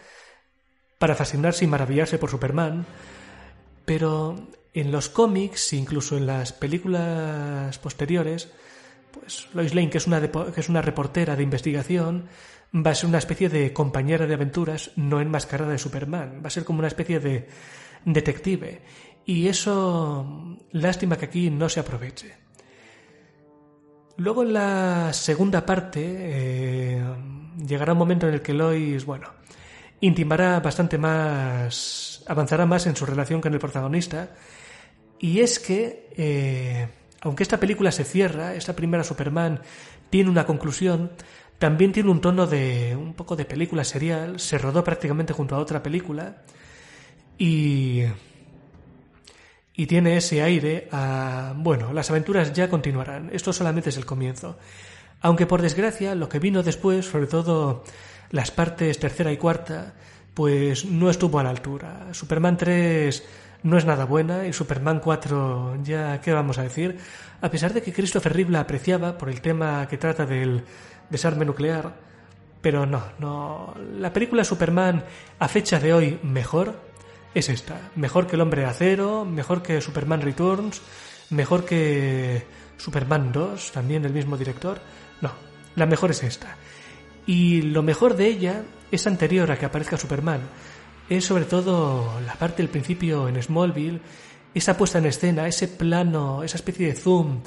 para 0.98 1.16
fascinarse 1.16 1.64
y 1.64 1.68
maravillarse 1.68 2.16
por 2.16 2.30
Superman, 2.30 2.86
pero 3.84 4.48
en 4.72 4.92
los 4.92 5.08
cómics, 5.08 5.72
incluso 5.72 6.16
en 6.16 6.26
las 6.26 6.52
películas 6.52 7.76
posteriores, 7.80 8.52
pues 9.10 9.48
Lois 9.52 9.74
Lane, 9.74 9.90
que 9.90 9.98
es 9.98 10.06
una, 10.06 10.20
que 10.20 10.60
es 10.60 10.68
una 10.68 10.80
reportera 10.80 11.34
de 11.34 11.42
investigación, 11.42 12.28
va 12.72 12.92
a 12.92 12.94
ser 12.94 13.08
una 13.08 13.18
especie 13.18 13.48
de 13.48 13.72
compañera 13.72 14.28
de 14.28 14.34
aventuras 14.34 14.92
no 14.94 15.20
enmascarada 15.20 15.72
de 15.72 15.78
Superman. 15.78 16.40
Va 16.40 16.46
a 16.46 16.50
ser 16.50 16.64
como 16.64 16.78
una 16.78 16.88
especie 16.88 17.18
de 17.18 17.48
detective. 18.04 18.82
Y 19.26 19.48
eso, 19.48 20.56
lástima 20.70 21.18
que 21.18 21.24
aquí 21.24 21.50
no 21.50 21.68
se 21.68 21.80
aproveche. 21.80 22.49
Luego 24.20 24.42
en 24.42 24.52
la 24.52 25.14
segunda 25.14 25.64
parte 25.64 26.04
eh, 26.04 27.02
llegará 27.66 27.94
un 27.94 27.98
momento 27.98 28.28
en 28.28 28.34
el 28.34 28.42
que 28.42 28.52
Lois, 28.52 29.06
bueno, 29.06 29.28
intimará 30.02 30.60
bastante 30.60 30.98
más, 30.98 32.22
avanzará 32.26 32.66
más 32.66 32.86
en 32.86 32.94
su 32.94 33.06
relación 33.06 33.40
con 33.40 33.54
el 33.54 33.58
protagonista. 33.58 34.28
Y 35.18 35.40
es 35.40 35.58
que, 35.58 36.10
eh, 36.18 36.86
aunque 37.22 37.44
esta 37.44 37.58
película 37.58 37.90
se 37.92 38.04
cierra, 38.04 38.54
esta 38.54 38.76
primera 38.76 39.04
Superman 39.04 39.62
tiene 40.10 40.28
una 40.28 40.44
conclusión, 40.44 41.12
también 41.58 41.90
tiene 41.90 42.10
un 42.10 42.20
tono 42.20 42.46
de 42.46 42.94
un 43.00 43.14
poco 43.14 43.36
de 43.36 43.46
película 43.46 43.84
serial, 43.84 44.38
se 44.38 44.58
rodó 44.58 44.84
prácticamente 44.84 45.32
junto 45.32 45.56
a 45.56 45.60
otra 45.60 45.82
película. 45.82 46.42
Y 47.38 48.02
y 49.80 49.86
tiene 49.86 50.18
ese 50.18 50.42
aire 50.42 50.88
a 50.92 51.54
bueno, 51.56 51.94
las 51.94 52.10
aventuras 52.10 52.52
ya 52.52 52.68
continuarán, 52.68 53.30
esto 53.32 53.50
solamente 53.50 53.88
es 53.88 53.96
el 53.96 54.04
comienzo. 54.04 54.58
Aunque 55.22 55.46
por 55.46 55.62
desgracia 55.62 56.14
lo 56.14 56.28
que 56.28 56.38
vino 56.38 56.62
después, 56.62 57.06
sobre 57.06 57.26
todo 57.26 57.82
las 58.30 58.50
partes 58.50 58.98
tercera 58.98 59.32
y 59.32 59.38
cuarta, 59.38 59.94
pues 60.34 60.84
no 60.84 61.08
estuvo 61.08 61.38
a 61.38 61.44
la 61.44 61.48
altura. 61.48 62.08
Superman 62.12 62.58
3 62.58 63.24
no 63.62 63.78
es 63.78 63.86
nada 63.86 64.04
buena 64.04 64.46
y 64.46 64.52
Superman 64.52 65.00
4 65.00 65.78
ya, 65.82 66.20
¿qué 66.20 66.34
vamos 66.34 66.58
a 66.58 66.62
decir? 66.64 66.98
A 67.40 67.50
pesar 67.50 67.72
de 67.72 67.80
que 67.80 67.94
Christopher 67.94 68.34
Reeve 68.34 68.52
la 68.52 68.60
apreciaba 68.60 69.16
por 69.16 69.30
el 69.30 69.40
tema 69.40 69.88
que 69.88 69.96
trata 69.96 70.26
del 70.26 70.62
desarme 71.08 71.46
nuclear, 71.46 71.94
pero 72.60 72.84
no, 72.84 73.02
no. 73.18 73.74
La 73.96 74.12
película 74.12 74.44
Superman 74.44 75.04
a 75.38 75.48
fecha 75.48 75.80
de 75.80 75.94
hoy 75.94 76.18
mejor 76.22 76.89
es 77.34 77.48
esta. 77.48 77.90
Mejor 77.96 78.26
que 78.26 78.36
El 78.36 78.42
Hombre 78.42 78.62
de 78.62 78.68
Acero, 78.68 79.24
mejor 79.24 79.62
que 79.62 79.80
Superman 79.80 80.20
Returns, 80.20 80.80
mejor 81.30 81.64
que 81.64 82.44
Superman 82.76 83.32
2, 83.32 83.72
también 83.72 84.02
del 84.02 84.12
mismo 84.12 84.36
director. 84.36 84.80
No, 85.20 85.32
la 85.76 85.86
mejor 85.86 86.10
es 86.10 86.22
esta. 86.22 86.56
Y 87.26 87.62
lo 87.62 87.82
mejor 87.82 88.16
de 88.16 88.26
ella 88.26 88.62
es 88.90 89.06
anterior 89.06 89.50
a 89.50 89.58
que 89.58 89.66
aparezca 89.66 89.96
Superman 89.96 90.40
es 91.10 91.24
sobre 91.24 91.44
todo 91.44 92.20
la 92.24 92.34
parte 92.34 92.62
del 92.62 92.70
principio 92.70 93.28
en 93.28 93.42
Smallville, 93.42 94.00
esa 94.54 94.76
puesta 94.76 94.98
en 94.98 95.06
escena, 95.06 95.48
ese 95.48 95.66
plano, 95.66 96.44
esa 96.44 96.56
especie 96.56 96.86
de 96.86 96.94
zoom 96.94 97.40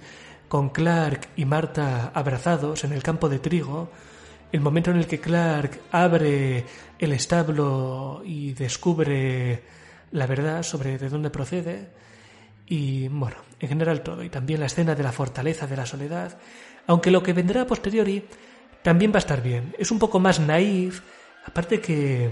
con 0.50 0.70
Clark 0.70 1.30
y 1.38 1.46
Marta 1.46 2.12
abrazados 2.14 2.84
en 2.84 2.92
el 2.92 3.02
campo 3.02 3.30
de 3.30 3.40
trigo, 3.40 3.90
el 4.54 4.62
momento 4.62 4.92
en 4.92 4.98
el 4.98 5.08
que 5.08 5.20
Clark 5.20 5.82
abre 5.92 6.64
el 7.00 7.12
establo 7.12 8.22
y 8.24 8.54
descubre 8.54 9.64
la 10.12 10.28
verdad 10.28 10.62
sobre 10.62 11.00
de 11.00 11.10
dónde 11.10 11.32
procede, 11.32 11.90
y 12.68 13.08
bueno, 13.08 13.36
en 13.60 13.68
general 13.68 14.04
todo, 14.04 14.24
y 14.24 14.30
también 14.30 14.60
la 14.60 14.68
escena 14.68 14.94
de 14.94 15.02
la 15.02 15.12
fortaleza 15.12 15.66
de 15.66 15.76
la 15.76 15.88
soledad, 15.88 16.38
aunque 16.86 17.10
lo 17.10 17.24
que 17.24 17.34
vendrá 17.34 17.62
a 17.64 17.68
posteriori 17.68 18.26
también 18.84 19.12
va 19.12 19.16
a 19.16 19.26
estar 19.26 19.42
bien. 19.42 19.76
Es 19.80 19.90
un 19.90 19.98
poco 19.98 20.20
más 20.20 20.40
naif, 20.40 21.02
aparte 21.46 21.82
que 21.82 22.32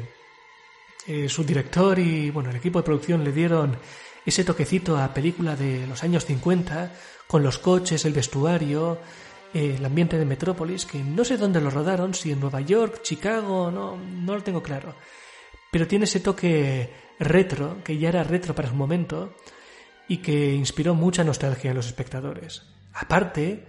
eh, 1.08 1.28
su 1.28 1.44
director 1.44 1.98
y 1.98 2.30
bueno, 2.30 2.52
el 2.52 2.58
equipo 2.58 2.78
de 2.78 2.86
producción 2.86 3.24
le 3.24 3.32
dieron 3.32 3.76
ese 4.24 4.44
toquecito 4.44 4.96
a 4.96 5.12
película 5.12 5.56
de 5.56 5.88
los 5.88 6.04
años 6.04 6.26
50 6.26 6.92
con 7.26 7.42
los 7.42 7.58
coches, 7.58 8.06
el 8.06 8.14
vestuario, 8.14 9.00
el 9.54 9.84
ambiente 9.84 10.18
de 10.18 10.26
Metrópolis, 10.26 10.86
que 10.86 11.04
no 11.04 11.24
sé 11.24 11.38
dónde 11.38 11.62
lo 11.62 11.70
rodaron, 11.70 12.14
si 12.14 12.32
en 12.32 12.40
Nueva 12.40 12.62
York, 12.62 13.02
Chicago, 13.02 13.72
no, 13.72 13.98
no 13.98 14.36
lo 14.36 14.44
tengo 14.44 14.64
claro. 14.64 14.96
Pero 15.72 15.88
tiene 15.88 16.06
ese 16.06 16.20
toque 16.20 16.90
retro, 17.20 17.84
que 17.84 17.98
ya 17.98 18.10
era 18.10 18.24
retro 18.24 18.56
para 18.56 18.70
su 18.70 18.76
momento, 18.76 19.36
y 20.08 20.18
que 20.18 20.54
inspiró 20.54 20.94
mucha 20.96 21.24
nostalgia 21.24 21.72
en 21.72 21.78
los 21.78 21.88
espectadores. 21.88 22.64
Aparte 22.94 23.66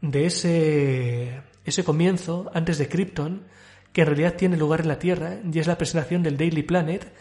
de 0.00 0.26
ese, 0.26 1.42
ese 1.64 1.84
comienzo, 1.84 2.50
antes 2.54 2.78
de 2.78 2.88
Krypton, 2.88 3.46
que 3.92 4.02
en 4.02 4.06
realidad 4.06 4.34
tiene 4.34 4.56
lugar 4.56 4.82
en 4.82 4.88
la 4.88 4.98
Tierra 4.98 5.38
y 5.52 5.58
es 5.58 5.66
la 5.66 5.78
presentación 5.78 6.22
del 6.22 6.36
Daily 6.36 6.62
Planet 6.62 7.12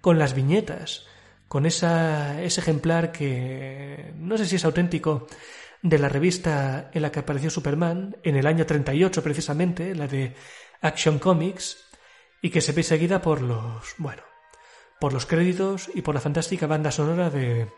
con 0.00 0.18
las 0.18 0.34
viñetas, 0.34 1.06
con 1.48 1.66
esa, 1.66 2.40
ese 2.42 2.60
ejemplar 2.60 3.12
que 3.12 4.12
no 4.16 4.38
sé 4.38 4.46
si 4.46 4.56
es 4.56 4.64
auténtico 4.64 5.26
de 5.82 5.98
la 5.98 6.08
revista 6.08 6.90
en 6.92 7.02
la 7.02 7.10
que 7.10 7.20
apareció 7.20 7.50
Superman 7.50 8.16
en 8.22 8.36
el 8.36 8.46
año 8.46 8.64
38 8.64 9.22
precisamente, 9.22 9.94
la 9.94 10.06
de 10.06 10.34
Action 10.80 11.18
Comics, 11.18 11.90
y 12.40 12.50
que 12.50 12.60
se 12.60 12.72
ve 12.72 12.82
seguida 12.82 13.20
por 13.20 13.42
los, 13.42 13.94
bueno, 13.98 14.22
por 15.00 15.12
los 15.12 15.26
créditos 15.26 15.90
y 15.94 16.02
por 16.02 16.14
la 16.14 16.20
fantástica 16.20 16.66
banda 16.66 16.90
sonora 16.90 17.30
de 17.30 17.68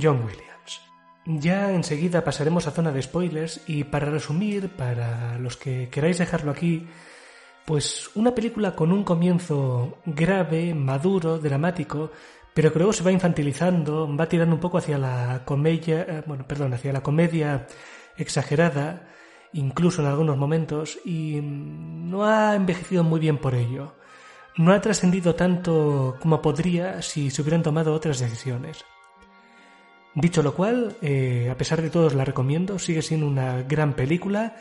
John 0.00 0.24
Williams. 0.24 0.80
Ya 1.26 1.72
enseguida 1.72 2.24
pasaremos 2.24 2.66
a 2.66 2.70
zona 2.70 2.92
de 2.92 3.02
spoilers 3.02 3.60
y 3.66 3.84
para 3.84 4.06
resumir, 4.06 4.70
para 4.70 5.38
los 5.38 5.56
que 5.56 5.88
queráis 5.90 6.18
dejarlo 6.18 6.52
aquí, 6.52 6.86
pues 7.64 8.10
una 8.14 8.34
película 8.34 8.76
con 8.76 8.92
un 8.92 9.02
comienzo 9.02 9.98
grave, 10.06 10.72
maduro, 10.72 11.38
dramático, 11.38 12.12
pero 12.56 12.72
que 12.72 12.78
luego 12.78 12.94
se 12.94 13.04
va 13.04 13.12
infantilizando, 13.12 14.08
va 14.16 14.30
tirando 14.30 14.54
un 14.54 14.60
poco 14.62 14.78
hacia 14.78 14.96
la 14.96 15.42
comedia, 15.44 16.06
eh, 16.08 16.22
bueno, 16.24 16.46
perdón, 16.48 16.72
hacia 16.72 16.90
la 16.90 17.02
comedia 17.02 17.66
exagerada, 18.16 19.08
incluso 19.52 20.00
en 20.00 20.08
algunos 20.08 20.38
momentos, 20.38 20.98
y 21.04 21.38
no 21.42 22.24
ha 22.24 22.54
envejecido 22.54 23.04
muy 23.04 23.20
bien 23.20 23.36
por 23.36 23.54
ello. 23.54 23.92
no 24.56 24.72
ha 24.72 24.80
trascendido 24.80 25.34
tanto 25.34 26.16
como 26.18 26.40
podría 26.40 27.02
si 27.02 27.28
se 27.28 27.42
hubieran 27.42 27.62
tomado 27.62 27.92
otras 27.92 28.20
decisiones. 28.20 28.86
Dicho 30.14 30.42
lo 30.42 30.54
cual, 30.54 30.96
eh, 31.02 31.50
a 31.52 31.58
pesar 31.58 31.82
de 31.82 31.90
todo 31.90 32.06
os 32.06 32.14
la 32.14 32.24
recomiendo, 32.24 32.78
sigue 32.78 33.02
siendo 33.02 33.26
una 33.26 33.64
gran 33.64 33.92
película 33.92 34.56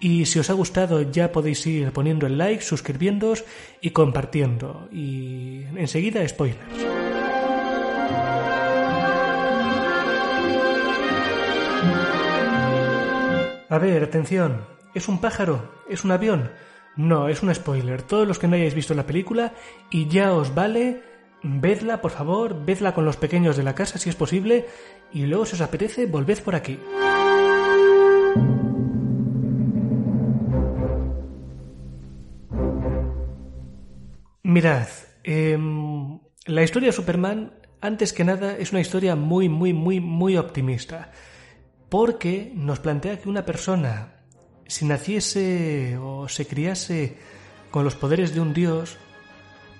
y 0.00 0.24
si 0.24 0.38
os 0.38 0.48
ha 0.48 0.54
gustado 0.54 1.02
ya 1.02 1.30
podéis 1.30 1.66
ir 1.66 1.92
poniendo 1.92 2.26
el 2.26 2.38
like, 2.38 2.62
suscribiéndoos 2.62 3.44
y 3.82 3.90
compartiendo. 3.90 4.88
Y 4.90 5.64
enseguida 5.76 6.26
spoilers. 6.26 7.03
A 13.70 13.78
ver, 13.78 14.02
atención. 14.02 14.66
¿Es 14.94 15.08
un 15.08 15.20
pájaro? 15.20 15.72
¿Es 15.88 16.04
un 16.04 16.10
avión? 16.10 16.50
No, 16.96 17.28
es 17.28 17.42
un 17.42 17.52
spoiler. 17.54 18.02
Todos 18.02 18.28
los 18.28 18.38
que 18.38 18.46
no 18.46 18.56
hayáis 18.56 18.74
visto 18.74 18.92
la 18.94 19.06
película 19.06 19.54
y 19.90 20.06
ya 20.06 20.34
os 20.34 20.54
vale, 20.54 21.02
vedla, 21.42 22.02
por 22.02 22.10
favor, 22.10 22.64
vedla 22.64 22.92
con 22.92 23.06
los 23.06 23.16
pequeños 23.16 23.56
de 23.56 23.62
la 23.62 23.74
casa 23.74 23.98
si 23.98 24.10
es 24.10 24.16
posible 24.16 24.66
y 25.12 25.24
luego 25.26 25.46
si 25.46 25.54
os 25.54 25.62
apetece, 25.62 26.06
volved 26.06 26.42
por 26.42 26.54
aquí. 26.54 26.78
Mirad, 34.42 34.88
em, 35.24 36.20
la 36.44 36.62
historia 36.62 36.88
de 36.88 36.92
Superman, 36.92 37.54
antes 37.80 38.12
que 38.12 38.24
nada, 38.24 38.56
es 38.58 38.72
una 38.72 38.82
historia 38.82 39.16
muy, 39.16 39.48
muy, 39.48 39.72
muy, 39.72 40.00
muy 40.00 40.36
optimista 40.36 41.10
porque 41.94 42.50
nos 42.56 42.80
plantea 42.80 43.20
que 43.20 43.28
una 43.28 43.44
persona, 43.44 44.14
si 44.66 44.84
naciese 44.84 45.96
o 45.96 46.26
se 46.26 46.44
criase 46.44 47.16
con 47.70 47.84
los 47.84 47.94
poderes 47.94 48.34
de 48.34 48.40
un 48.40 48.52
dios, 48.52 48.96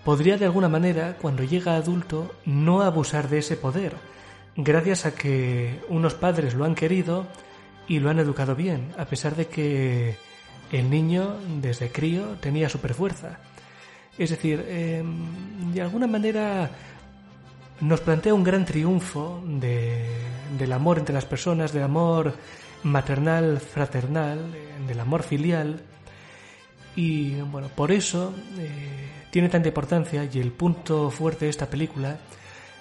podría 0.05 0.37
de 0.37 0.45
alguna 0.45 0.69
manera, 0.69 1.17
cuando 1.21 1.43
llega 1.43 1.75
adulto, 1.75 2.33
no 2.47 2.83
abusar 2.83 3.29
de 3.29 3.39
ese 3.39 3.57
poder, 3.57 3.97
gracias 4.55 5.07
a 5.07 5.15
que 5.17 5.81
unos 5.89 6.15
padres 6.15 6.55
lo 6.55 6.65
han 6.65 6.77
querido 6.77 7.27
y 7.89 7.99
lo 7.99 8.11
han 8.11 8.21
educado 8.21 8.55
bien, 8.55 8.95
a 8.97 9.07
pesar 9.07 9.35
de 9.35 9.49
que 9.49 10.15
el 10.71 10.91
niño, 10.91 11.35
desde 11.61 11.91
crío, 11.91 12.37
tenía 12.41 12.69
superfuerza. 12.69 13.41
Es 14.17 14.31
decir, 14.31 14.65
em, 14.69 15.73
de 15.73 15.83
alguna 15.83 16.07
manera 16.07 16.71
nos 17.81 18.01
plantea 18.03 18.35
un 18.35 18.45
gran 18.45 18.65
triunfo 18.65 19.43
del 20.59 20.73
amor 20.73 20.99
entre 20.99 21.15
las 21.15 21.25
personas, 21.25 21.73
del 21.73 21.83
amor 21.83 22.35
maternal, 22.83 23.61
fraternal, 23.61 24.39
del 24.87 25.01
amor 25.01 25.23
filial. 25.23 25.81
Y 26.97 27.35
bueno, 27.41 27.69
por 27.69 27.91
eso 27.91 28.33
eh, 28.59 29.27
tiene 29.31 29.49
tanta 29.49 29.69
importancia 29.69 30.29
y 30.31 30.39
el 30.39 30.53
punto 30.53 31.11
fuerte 31.11 31.47
de 31.47 31.51
esta 31.51 31.69
película 31.69 32.19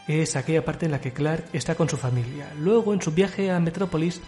es 0.08 0.36
aquella 0.36 0.64
parte 0.64 0.86
en 0.86 0.92
la 0.92 1.02
que 1.02 1.14
Clark 1.14 1.46
está 1.54 1.76
con 1.76 1.90
su 1.90 1.98
familia. 1.98 2.52
Luego, 2.60 2.94
en 2.94 3.02
su 3.02 3.12
viaje 3.12 3.50
a 3.50 3.60
Metrópolis, 3.60 4.22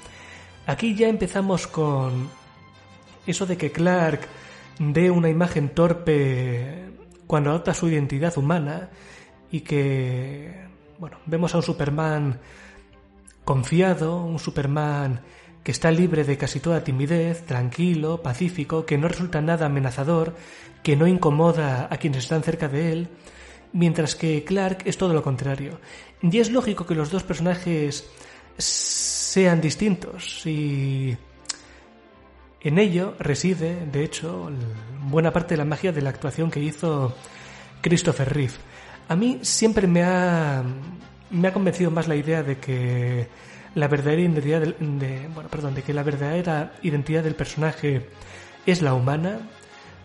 aquí 0.66 0.96
ya 0.96 1.08
empezamos 1.08 1.68
con 1.68 2.30
eso 3.28 3.46
de 3.46 3.58
que 3.58 3.72
Clark 3.72 4.22
dé 4.80 5.12
una 5.12 5.30
imagen 5.30 5.70
torpe 5.70 6.86
cuando 7.28 7.50
adopta 7.50 7.74
su 7.74 7.90
identidad 7.90 8.38
humana 8.38 8.90
y 9.52 9.62
que, 9.62 10.66
bueno, 10.98 11.18
vemos 11.26 11.54
a 11.54 11.58
un 11.58 11.64
Superman 11.64 12.40
confiado, 13.46 14.24
un 14.24 14.40
Superman 14.40 15.22
que 15.64 15.72
está 15.72 15.90
libre 15.90 16.24
de 16.24 16.38
casi 16.38 16.60
toda 16.60 16.84
timidez, 16.84 17.46
tranquilo, 17.46 18.22
pacífico, 18.22 18.86
que 18.86 19.00
no 19.00 19.08
resulta 19.08 19.42
nada 19.42 19.66
amenazador, 19.66 20.36
que 20.84 20.96
no 20.96 21.08
incomoda 21.08 21.88
a 21.90 21.98
quienes 21.98 22.24
están 22.24 22.44
cerca 22.44 22.68
de 22.68 22.92
él, 22.92 23.08
mientras 23.74 24.16
que 24.16 24.44
Clark 24.44 24.84
es 24.86 24.98
todo 24.98 25.14
lo 25.14 25.24
contrario. 25.24 25.80
Y 26.22 26.38
es 26.38 26.52
lógico 26.52 26.86
que 26.86 26.94
los 26.94 27.10
dos 27.10 27.24
personajes 27.24 28.08
sean 28.58 29.60
distintos 29.60 30.46
y 30.46 31.18
en 32.62 32.78
ello 32.78 33.16
reside, 33.20 33.86
de 33.92 34.04
hecho, 34.04 34.52
buena 35.04 35.32
parte 35.32 35.56
de 35.56 35.58
la 35.58 35.66
magia 35.66 35.92
de 35.92 36.02
la 36.02 36.10
actuación 36.10 36.52
que 36.52 36.60
hizo 36.60 37.16
Christopher 37.82 38.32
Reeve. 38.34 38.54
A 39.08 39.16
mí 39.16 39.40
siempre 39.42 39.88
me 39.88 40.04
ha, 40.04 40.64
me 41.30 41.48
ha 41.48 41.54
convencido 41.54 41.92
más 41.92 42.08
la 42.08 42.16
idea 42.16 42.44
de 42.44 42.58
que 42.58 43.28
la 43.76 43.88
verdadera 43.88 44.22
identidad 44.22 44.62
de, 44.62 45.30
bueno, 45.34 45.50
perdón, 45.50 45.76
de 45.76 45.84
que 45.84 45.94
la 45.94 46.04
verdadera 46.04 46.74
identidad 46.82 47.24
del 47.24 47.36
personaje 47.36 48.08
es 48.66 48.82
la 48.82 48.94
humana, 48.94 49.40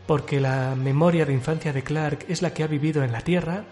porque 0.06 0.40
la 0.40 0.74
memoria 0.74 1.24
de 1.24 1.32
infancia 1.32 1.72
de 1.72 1.82
Clark 1.82 2.26
es 2.28 2.42
la 2.42 2.52
que 2.52 2.64
ha 2.64 2.66
vivido 2.66 3.04
en 3.04 3.12
la 3.12 3.20
Tierra. 3.20 3.64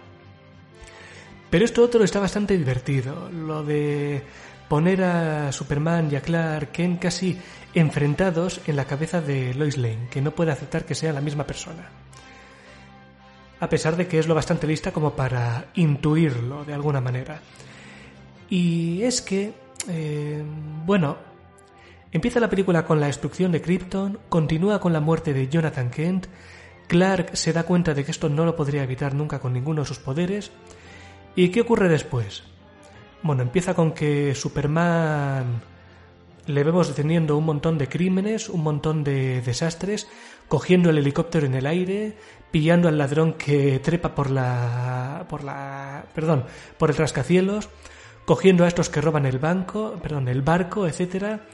Pero 1.49 1.65
esto 1.65 1.83
otro 1.83 2.03
está 2.03 2.19
bastante 2.19 2.57
divertido, 2.57 3.29
lo 3.29 3.63
de 3.63 4.21
poner 4.69 5.03
a 5.03 5.51
Superman 5.51 6.09
y 6.11 6.15
a 6.15 6.21
Clark 6.21 6.71
Kent 6.71 7.01
casi 7.01 7.37
enfrentados 7.73 8.61
en 8.67 8.75
la 8.75 8.85
cabeza 8.85 9.19
de 9.19 9.53
Lois 9.53 9.77
Lane, 9.77 10.07
que 10.11 10.21
no 10.21 10.31
puede 10.31 10.51
aceptar 10.51 10.85
que 10.85 10.95
sea 10.95 11.11
la 11.11 11.21
misma 11.21 11.45
persona 11.45 11.89
a 13.59 13.69
pesar 13.69 13.95
de 13.95 14.07
que 14.07 14.19
es 14.19 14.27
lo 14.27 14.35
bastante 14.35 14.67
lista 14.67 14.91
como 14.91 15.15
para 15.15 15.67
intuirlo 15.75 16.65
de 16.65 16.73
alguna 16.73 17.01
manera. 17.01 17.41
Y 18.49 19.03
es 19.03 19.21
que, 19.21 19.53
eh, 19.87 20.43
bueno, 20.85 21.17
empieza 22.11 22.39
la 22.39 22.49
película 22.49 22.85
con 22.85 22.99
la 22.99 23.07
destrucción 23.07 23.51
de 23.51 23.61
Krypton, 23.61 24.19
continúa 24.29 24.79
con 24.79 24.93
la 24.93 25.01
muerte 25.01 25.33
de 25.33 25.47
Jonathan 25.47 25.91
Kent, 25.91 26.27
Clark 26.87 27.35
se 27.37 27.53
da 27.53 27.63
cuenta 27.63 27.93
de 27.93 28.03
que 28.03 28.11
esto 28.11 28.29
no 28.29 28.45
lo 28.45 28.55
podría 28.55 28.83
evitar 28.83 29.13
nunca 29.13 29.39
con 29.39 29.53
ninguno 29.53 29.81
de 29.81 29.87
sus 29.87 29.99
poderes, 29.99 30.51
¿y 31.35 31.49
qué 31.49 31.61
ocurre 31.61 31.87
después? 31.87 32.43
Bueno, 33.21 33.43
empieza 33.43 33.75
con 33.75 33.91
que 33.91 34.33
Superman 34.33 35.61
le 36.49 36.63
vemos 36.63 36.87
deteniendo 36.87 37.37
un 37.37 37.45
montón 37.45 37.77
de 37.77 37.87
crímenes, 37.87 38.49
un 38.49 38.63
montón 38.63 39.03
de 39.03 39.41
desastres, 39.41 40.07
cogiendo 40.47 40.89
el 40.89 40.97
helicóptero 40.97 41.45
en 41.45 41.53
el 41.53 41.67
aire, 41.67 42.17
pillando 42.49 42.87
al 42.87 42.97
ladrón 42.97 43.33
que 43.33 43.77
trepa 43.79 44.15
por 44.15 44.31
la 44.31 45.27
por 45.29 45.43
la 45.43 46.05
perdón, 46.13 46.45
por 46.79 46.89
el 46.89 46.97
rascacielos, 46.97 47.69
cogiendo 48.25 48.65
a 48.65 48.67
estos 48.67 48.89
que 48.89 48.99
roban 48.99 49.27
el 49.27 49.37
banco, 49.37 49.99
perdón, 50.01 50.27
el 50.27 50.41
barco, 50.41 50.87
etcétera. 50.87 51.45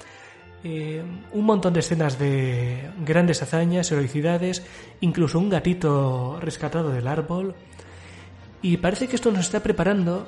Eh, 0.63 1.03
un 1.34 1.45
montón 1.45 1.73
de 1.73 1.81
escenas 1.81 2.17
de 2.17 2.89
grandes 3.05 3.43
hazañas, 3.43 3.91
heroicidades, 3.91 4.65
incluso 5.01 5.38
un 5.39 5.49
gatito 5.49 6.39
rescatado 6.39 6.89
del 6.91 7.08
árbol. 7.08 7.53
Y 8.62 8.77
parece 8.77 9.08
que 9.08 9.17
esto 9.17 9.29
nos 9.29 9.41
está 9.41 9.62
preparando 9.62 10.25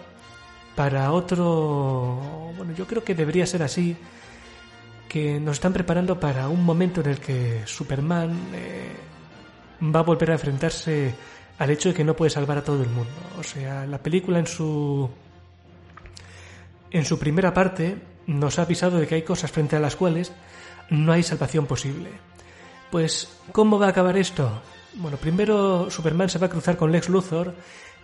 para 0.75 1.11
otro, 1.11 2.51
bueno, 2.55 2.73
yo 2.77 2.85
creo 2.85 3.03
que 3.03 3.15
debería 3.15 3.47
ser 3.47 3.63
así, 3.63 3.97
que 5.07 5.39
nos 5.39 5.57
están 5.57 5.73
preparando 5.73 6.19
para 6.19 6.49
un 6.49 6.63
momento 6.63 7.01
en 7.01 7.07
el 7.07 7.19
que 7.19 7.63
Superman 7.65 8.31
eh, 8.53 8.95
va 9.83 9.99
a 9.99 10.03
volver 10.03 10.31
a 10.31 10.33
enfrentarse 10.33 11.13
al 11.57 11.69
hecho 11.69 11.89
de 11.89 11.95
que 11.95 12.03
no 12.03 12.15
puede 12.15 12.29
salvar 12.29 12.57
a 12.57 12.63
todo 12.63 12.83
el 12.83 12.89
mundo. 12.89 13.13
O 13.39 13.43
sea, 13.43 13.85
la 13.85 13.97
película 13.97 14.39
en 14.39 14.47
su 14.47 15.09
en 16.91 17.05
su 17.05 17.19
primera 17.19 17.53
parte 17.53 17.97
nos 18.27 18.59
ha 18.59 18.63
avisado 18.63 18.97
de 18.97 19.07
que 19.07 19.15
hay 19.15 19.23
cosas 19.23 19.51
frente 19.51 19.75
a 19.75 19.79
las 19.79 19.95
cuales 19.95 20.31
no 20.89 21.11
hay 21.11 21.23
salvación 21.23 21.65
posible. 21.65 22.11
Pues, 22.91 23.29
¿cómo 23.51 23.77
va 23.79 23.87
a 23.87 23.89
acabar 23.89 24.17
esto? 24.17 24.61
Bueno, 24.95 25.17
primero 25.17 25.89
Superman 25.91 26.29
se 26.29 26.39
va 26.39 26.47
a 26.47 26.49
cruzar 26.49 26.77
con 26.77 26.91
Lex 26.91 27.09
Luthor 27.09 27.53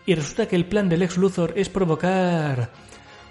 y 0.06 0.16
resulta 0.16 0.48
que 0.48 0.56
el 0.56 0.66
plan 0.66 0.90
de 0.90 0.98
Lex 0.98 1.18
Luthor 1.18 1.54
es 1.56 1.70
provocar 1.70 2.72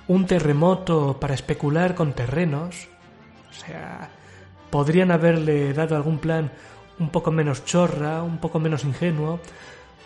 un 0.08 0.26
terremoto 0.26 1.18
para 1.20 1.34
especular 1.34 1.94
con 1.94 2.12
terrenos 2.12 2.88
o 3.52 3.66
sea, 3.66 4.08
podrían 4.70 5.10
haberle 5.10 5.72
dado 5.72 5.96
algún 5.96 6.18
plan 6.18 6.50
un 6.98 7.10
poco 7.10 7.30
menos 7.30 7.64
chorra, 7.64 8.22
un 8.22 8.38
poco 8.38 8.58
menos 8.58 8.84
ingenuo, 8.84 9.40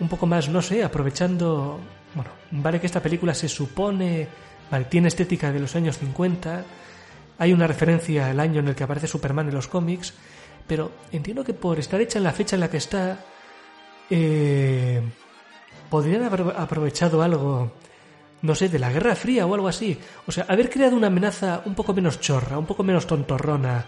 un 0.00 0.08
poco 0.08 0.26
más, 0.26 0.48
no 0.48 0.62
sé, 0.62 0.84
aprovechando... 0.84 1.80
Bueno, 2.14 2.30
vale 2.50 2.80
que 2.80 2.86
esta 2.86 3.02
película 3.02 3.34
se 3.34 3.48
supone... 3.48 4.28
Vale, 4.70 4.86
tiene 4.86 5.08
estética 5.08 5.52
de 5.52 5.60
los 5.60 5.76
años 5.76 5.96
50, 5.98 6.64
hay 7.38 7.52
una 7.52 7.68
referencia 7.68 8.30
al 8.30 8.40
año 8.40 8.58
en 8.58 8.68
el 8.68 8.74
que 8.74 8.82
aparece 8.82 9.06
Superman 9.06 9.48
en 9.48 9.54
los 9.54 9.68
cómics, 9.68 10.12
pero 10.66 10.90
entiendo 11.12 11.44
que 11.44 11.54
por 11.54 11.78
estar 11.78 12.00
hecha 12.00 12.18
en 12.18 12.24
la 12.24 12.32
fecha 12.32 12.56
en 12.56 12.60
la 12.60 12.70
que 12.70 12.78
está, 12.78 13.20
eh, 14.10 15.00
podrían 15.88 16.24
haber 16.24 16.54
aprovechado 16.56 17.22
algo 17.22 17.72
no 18.46 18.54
sé, 18.54 18.68
de 18.68 18.78
la 18.78 18.92
Guerra 18.92 19.16
Fría 19.16 19.44
o 19.44 19.54
algo 19.54 19.68
así. 19.68 19.98
O 20.26 20.32
sea, 20.32 20.46
haber 20.48 20.70
creado 20.70 20.96
una 20.96 21.08
amenaza 21.08 21.62
un 21.66 21.74
poco 21.74 21.92
menos 21.92 22.20
chorra, 22.20 22.58
un 22.58 22.66
poco 22.66 22.84
menos 22.84 23.06
tontorrona, 23.06 23.86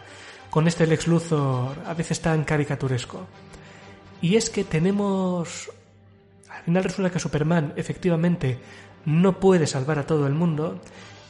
con 0.50 0.66
este 0.66 0.86
Lex 0.86 1.06
Luthor 1.06 1.78
a 1.86 1.94
veces 1.94 2.20
tan 2.20 2.44
caricaturesco. 2.44 3.26
Y 4.20 4.36
es 4.36 4.50
que 4.50 4.64
tenemos... 4.64 5.70
Al 6.50 6.64
final 6.64 6.84
resulta 6.84 7.10
que 7.10 7.20
Superman 7.20 7.72
efectivamente 7.76 8.58
no 9.04 9.38
puede 9.38 9.66
salvar 9.66 10.00
a 10.00 10.06
todo 10.06 10.26
el 10.26 10.34
mundo 10.34 10.80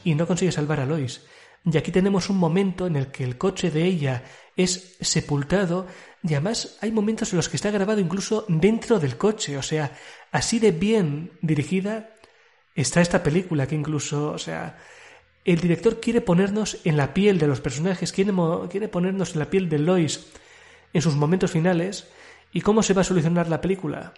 y 0.05 0.15
no 0.15 0.27
consigue 0.27 0.51
salvar 0.51 0.81
a 0.81 0.87
Lois. 0.87 1.27
y 1.65 1.77
aquí 1.77 1.93
tenemos 1.93 2.31
un 2.31 2.39
momento 2.39 2.87
en 2.87 2.97
el 2.97 3.09
que 3.09 3.25
el 3.25 3.37
coche 3.37 3.71
de 3.71 3.85
ella 3.85 4.25
es 4.57 4.97
sepultado 5.01 5.87
y 6.23 6.33
además 6.33 6.79
hay 6.81 6.91
momentos 6.91 7.33
en 7.33 7.37
los 7.37 7.49
que 7.49 7.57
está 7.57 7.71
grabado 7.71 8.01
incluso 8.01 8.47
dentro 8.49 8.99
del 8.99 9.19
coche, 9.19 9.59
o 9.59 9.63
sea, 9.63 9.93
así 10.33 10.59
de 10.59 10.73
bien 10.73 11.33
dirigida 11.43 12.18
está 12.81 13.01
esta 13.01 13.23
película 13.23 13.67
que 13.67 13.75
incluso, 13.75 14.33
o 14.33 14.39
sea, 14.39 14.79
el 15.45 15.61
director 15.61 16.01
quiere 16.01 16.21
ponernos 16.21 16.79
en 16.85 16.97
la 16.97 17.15
piel 17.15 17.39
de 17.39 17.47
los 17.47 17.61
personajes, 17.61 18.13
quiere, 18.13 18.33
quiere 18.71 18.89
ponernos 18.89 19.33
en 19.33 19.39
la 19.41 19.51
piel 19.51 19.69
de 19.69 19.79
Lois 19.79 20.29
en 20.93 21.03
sus 21.03 21.17
momentos 21.17 21.51
finales. 21.51 22.09
¿Y 22.53 22.61
cómo 22.61 22.83
se 22.83 22.95
va 22.95 23.03
a 23.03 23.05
solucionar 23.05 23.49
la 23.49 23.61
película? 23.61 24.13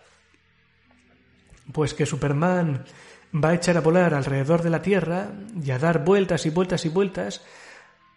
Pues 1.72 1.94
que 1.94 2.06
Superman 2.06 2.84
va 3.32 3.50
a 3.50 3.54
echar 3.54 3.76
a 3.76 3.80
volar 3.80 4.14
alrededor 4.14 4.62
de 4.62 4.70
la 4.70 4.82
Tierra 4.82 5.30
y 5.62 5.70
a 5.70 5.78
dar 5.78 6.04
vueltas 6.04 6.46
y 6.46 6.50
vueltas 6.50 6.84
y 6.84 6.88
vueltas 6.88 7.42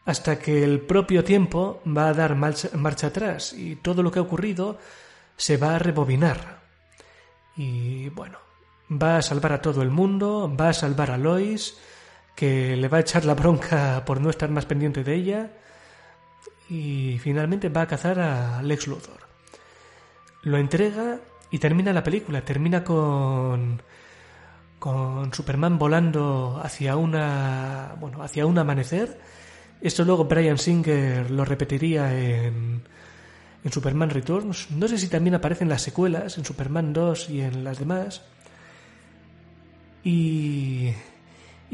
hasta 0.05 0.39
que 0.39 0.63
el 0.63 0.81
propio 0.81 1.23
tiempo 1.23 1.81
va 1.85 2.09
a 2.09 2.13
dar 2.13 2.35
marcha, 2.35 3.07
atrás 3.07 3.53
y 3.53 3.75
todo 3.77 4.03
lo 4.03 4.11
que 4.11 4.19
ha 4.19 4.23
ocurrido 4.23 4.77
se 5.37 5.57
va 5.57 5.75
a 5.75 5.79
rebobinar. 5.79 6.61
Y 7.55 8.09
bueno, 8.09 8.37
va 8.91 9.17
a 9.17 9.21
salvar 9.21 9.53
a 9.53 9.61
todo 9.61 9.81
el 9.81 9.89
mundo, 9.89 10.53
va 10.59 10.69
a 10.69 10.73
salvar 10.73 11.11
a 11.11 11.17
Lois, 11.17 11.77
que 12.35 12.75
le 12.75 12.87
va 12.87 12.97
a 12.97 13.01
echar 13.01 13.25
la 13.25 13.35
bronca 13.35 14.03
por 14.05 14.21
no 14.21 14.29
estar 14.29 14.49
más 14.49 14.65
pendiente 14.65 15.03
de 15.03 15.15
ella, 15.15 15.51
y 16.69 17.17
finalmente 17.19 17.69
va 17.69 17.81
a 17.81 17.87
cazar 17.87 18.19
a 18.19 18.61
Lex 18.61 18.87
Luthor. 18.87 19.27
Lo 20.43 20.57
entrega 20.57 21.19
y 21.51 21.59
termina 21.59 21.93
la 21.93 22.03
película, 22.03 22.43
termina 22.43 22.83
con 22.83 23.81
con 24.79 25.33
Superman 25.33 25.79
volando 25.79 26.59
hacia 26.61 26.97
una 26.97 27.95
bueno, 27.99 28.21
hacia 28.21 28.45
un 28.45 28.57
amanecer. 28.57 29.17
Esto 29.79 30.03
luego 30.03 30.25
Brian 30.25 30.57
Singer 30.57 31.31
lo 31.31 31.45
repetiría 31.45 32.13
en 32.13 32.83
en 33.63 33.71
Superman 33.71 34.09
Returns. 34.09 34.71
No 34.71 34.87
sé 34.87 34.97
si 34.97 35.07
también 35.07 35.35
aparecen 35.35 35.69
las 35.69 35.81
secuelas, 35.81 36.37
en 36.37 36.45
Superman 36.45 36.93
2 36.93 37.29
y 37.29 37.41
en 37.41 37.63
las 37.63 37.79
demás. 37.79 38.23
Y 40.03 40.91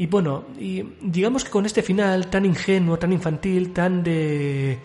y 0.00 0.06
bueno, 0.06 0.46
y 0.58 0.82
digamos 1.02 1.44
que 1.44 1.50
con 1.50 1.66
este 1.66 1.82
final 1.82 2.30
tan 2.30 2.46
ingenuo, 2.46 2.98
tan 2.98 3.12
infantil, 3.12 3.74
tan 3.74 4.02
de... 4.02 4.78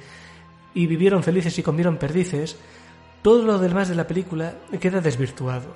y 0.73 0.87
vivieron 0.87 1.23
felices 1.23 1.57
y 1.57 1.63
comieron 1.63 1.95
perdices, 1.95 2.57
todo 3.21 3.45
lo 3.45 3.57
demás 3.57 3.87
de 3.87 3.95
la 3.95 4.05
película 4.05 4.55
queda 4.77 4.99
desvirtuado. 4.99 5.73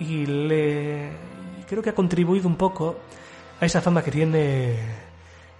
Y 0.00 0.26
le... 0.26 1.08
creo 1.68 1.84
que 1.84 1.90
ha 1.90 1.94
contribuido 1.94 2.48
un 2.48 2.56
poco 2.56 2.96
a 3.60 3.64
esa 3.64 3.80
fama 3.80 4.02
que 4.02 4.10
tiene 4.10 4.74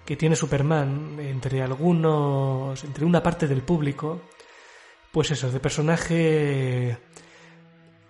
que 0.05 0.17
tiene 0.17 0.35
Superman 0.35 1.17
entre 1.21 1.63
algunos, 1.63 2.83
entre 2.83 3.05
una 3.05 3.23
parte 3.23 3.47
del 3.47 3.63
público, 3.63 4.23
pues 5.13 5.31
eso, 5.31 5.53
de 5.53 5.61
personaje 5.61 6.99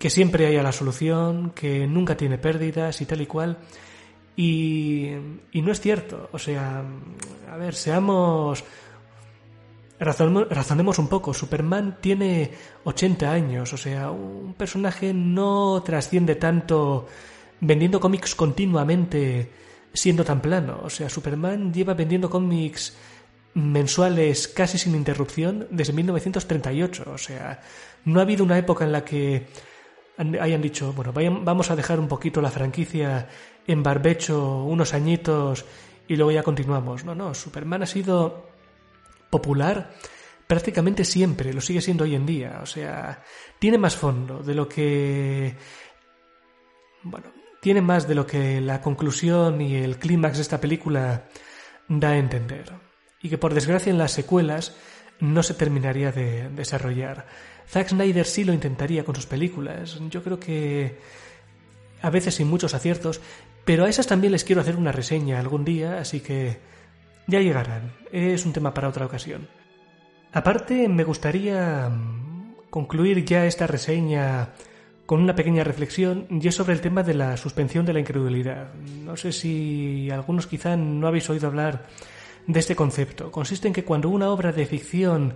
que 0.00 0.08
siempre 0.08 0.46
haya 0.46 0.62
la 0.62 0.72
solución, 0.72 1.50
que 1.50 1.86
nunca 1.86 2.16
tiene 2.16 2.38
pérdidas 2.38 3.02
y 3.02 3.04
tal 3.04 3.20
y 3.20 3.26
cual. 3.26 3.58
Y, 4.34 5.12
no 5.52 5.70
es 5.70 5.78
cierto. 5.78 6.30
O 6.32 6.38
sea, 6.38 6.82
a 7.50 7.56
ver, 7.58 7.74
seamos... 7.74 8.64
Razonemos 9.98 10.98
un 10.98 11.06
poco. 11.06 11.34
Superman 11.34 11.98
tiene 12.00 12.50
80 12.84 13.30
años. 13.30 13.74
O 13.74 13.76
sea, 13.76 14.10
un 14.10 14.54
personaje 14.54 15.12
no 15.12 15.82
trasciende 15.84 16.36
tanto 16.36 17.06
vendiendo 17.60 18.00
cómics 18.00 18.34
continuamente 18.34 19.50
siendo 19.92 20.24
tan 20.24 20.40
plano. 20.40 20.80
O 20.82 20.88
sea, 20.88 21.10
Superman 21.10 21.74
lleva 21.74 21.92
vendiendo 21.92 22.30
cómics 22.30 22.96
mensuales 23.52 24.48
casi 24.48 24.78
sin 24.78 24.94
interrupción 24.94 25.68
desde 25.70 25.92
1938. 25.92 27.04
O 27.12 27.18
sea, 27.18 27.60
no 28.06 28.20
ha 28.20 28.22
habido 28.22 28.44
una 28.44 28.56
época 28.56 28.86
en 28.86 28.92
la 28.92 29.04
que 29.04 29.46
hayan 30.16 30.62
dicho, 30.62 30.92
bueno, 30.92 31.12
vamos 31.12 31.70
a 31.70 31.76
dejar 31.76 31.98
un 31.98 32.08
poquito 32.08 32.40
la 32.40 32.50
franquicia 32.50 33.28
en 33.66 33.82
barbecho 33.82 34.64
unos 34.64 34.94
añitos 34.94 35.64
y 36.08 36.16
luego 36.16 36.32
ya 36.32 36.42
continuamos. 36.42 37.04
No, 37.04 37.14
no, 37.14 37.34
Superman 37.34 37.82
ha 37.82 37.86
sido 37.86 38.48
popular 39.30 39.92
prácticamente 40.50 41.04
siempre, 41.04 41.52
lo 41.52 41.60
sigue 41.60 41.80
siendo 41.80 42.02
hoy 42.02 42.16
en 42.16 42.26
día. 42.26 42.58
O 42.60 42.66
sea, 42.66 43.22
tiene 43.60 43.78
más 43.78 43.94
fondo 43.94 44.42
de 44.42 44.54
lo 44.54 44.68
que... 44.68 45.54
Bueno, 47.04 47.28
tiene 47.60 47.80
más 47.80 48.08
de 48.08 48.16
lo 48.16 48.26
que 48.26 48.60
la 48.60 48.80
conclusión 48.80 49.60
y 49.60 49.76
el 49.76 49.98
clímax 49.98 50.38
de 50.38 50.42
esta 50.42 50.60
película 50.60 51.28
da 51.86 52.10
a 52.10 52.18
entender. 52.18 52.72
Y 53.22 53.28
que 53.28 53.38
por 53.38 53.54
desgracia 53.54 53.90
en 53.90 53.98
las 53.98 54.10
secuelas 54.10 54.76
no 55.20 55.44
se 55.44 55.54
terminaría 55.54 56.10
de 56.10 56.48
desarrollar. 56.48 57.26
Zack 57.70 57.90
Snyder 57.90 58.26
sí 58.26 58.44
lo 58.44 58.52
intentaría 58.52 59.04
con 59.04 59.14
sus 59.14 59.26
películas. 59.26 60.00
Yo 60.10 60.22
creo 60.24 60.40
que 60.40 60.98
a 62.02 62.10
veces 62.10 62.34
sin 62.34 62.48
muchos 62.48 62.74
aciertos, 62.74 63.20
pero 63.64 63.84
a 63.84 63.88
esas 63.88 64.08
también 64.08 64.32
les 64.32 64.42
quiero 64.42 64.60
hacer 64.60 64.76
una 64.76 64.90
reseña 64.90 65.38
algún 65.38 65.64
día, 65.64 65.98
así 65.98 66.20
que 66.20 66.58
ya 67.28 67.40
llegarán. 67.40 67.92
Es 68.10 68.44
un 68.44 68.52
tema 68.52 68.74
para 68.74 68.88
otra 68.88 69.06
ocasión. 69.06 69.46
Aparte, 70.32 70.88
me 70.88 71.04
gustaría 71.04 71.88
mm, 71.88 72.54
concluir 72.70 73.24
ya 73.24 73.46
esta 73.46 73.68
reseña 73.68 74.48
con 75.06 75.20
una 75.20 75.34
pequeña 75.34 75.62
reflexión 75.62 76.26
y 76.28 76.48
es 76.48 76.54
sobre 76.54 76.72
el 76.72 76.80
tema 76.80 77.02
de 77.04 77.14
la 77.14 77.36
suspensión 77.36 77.86
de 77.86 77.92
la 77.92 78.00
incredulidad. 78.00 78.74
No 78.74 79.16
sé 79.16 79.32
si 79.32 80.08
algunos 80.10 80.46
quizá 80.46 80.76
no 80.76 81.06
habéis 81.06 81.30
oído 81.30 81.46
hablar 81.46 81.86
de 82.46 82.60
este 82.60 82.76
concepto. 82.76 83.30
Consiste 83.30 83.68
en 83.68 83.74
que 83.74 83.84
cuando 83.84 84.08
una 84.08 84.28
obra 84.30 84.52
de 84.52 84.66
ficción 84.66 85.34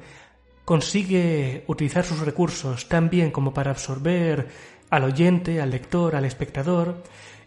consigue 0.64 1.64
utilizar 1.66 2.04
sus 2.04 2.20
recursos 2.20 2.88
tan 2.88 3.10
bien 3.10 3.30
como 3.30 3.52
para 3.52 3.70
absorber 3.70 4.48
al 4.90 5.04
oyente, 5.04 5.60
al 5.60 5.70
lector, 5.70 6.16
al 6.16 6.24
espectador, 6.24 7.02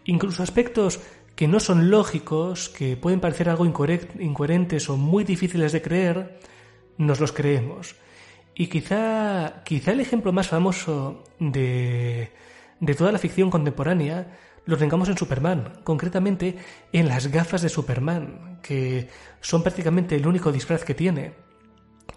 incluso 0.06 0.44
aspectos 0.44 1.00
que 1.36 1.48
no 1.48 1.60
son 1.60 1.90
lógicos, 1.90 2.70
que 2.70 2.98
pueden 2.98 3.20
parecer 3.20 3.50
algo 3.50 3.66
incoherentes 3.66 4.90
o 4.90 4.98
muy 4.98 5.24
difíciles 5.24 5.72
de 5.72 5.82
creer, 5.82 6.40
nos 6.98 7.20
los 7.20 7.32
creemos. 7.32 7.96
Y 8.56 8.68
quizá, 8.68 9.62
quizá 9.64 9.92
el 9.92 10.00
ejemplo 10.00 10.32
más 10.32 10.48
famoso 10.48 11.24
de, 11.40 12.32
de 12.80 12.96
toda 12.96 13.12
la 13.12 13.20
ficción 13.20 13.52
contemporánea 13.52 14.36
lo 14.66 14.78
tengamos 14.78 15.08
en 15.10 15.18
Superman, 15.18 15.80
concretamente 15.84 16.58
en 16.92 17.08
las 17.08 17.28
gafas 17.28 17.62
de 17.62 17.70
Superman, 17.70 18.60
que 18.62 19.08
son 19.40 19.64
prácticamente 19.64 20.16
el 20.16 20.28
único 20.28 20.52
disfraz 20.52 20.84
que 20.84 20.94
tiene. 20.94 21.34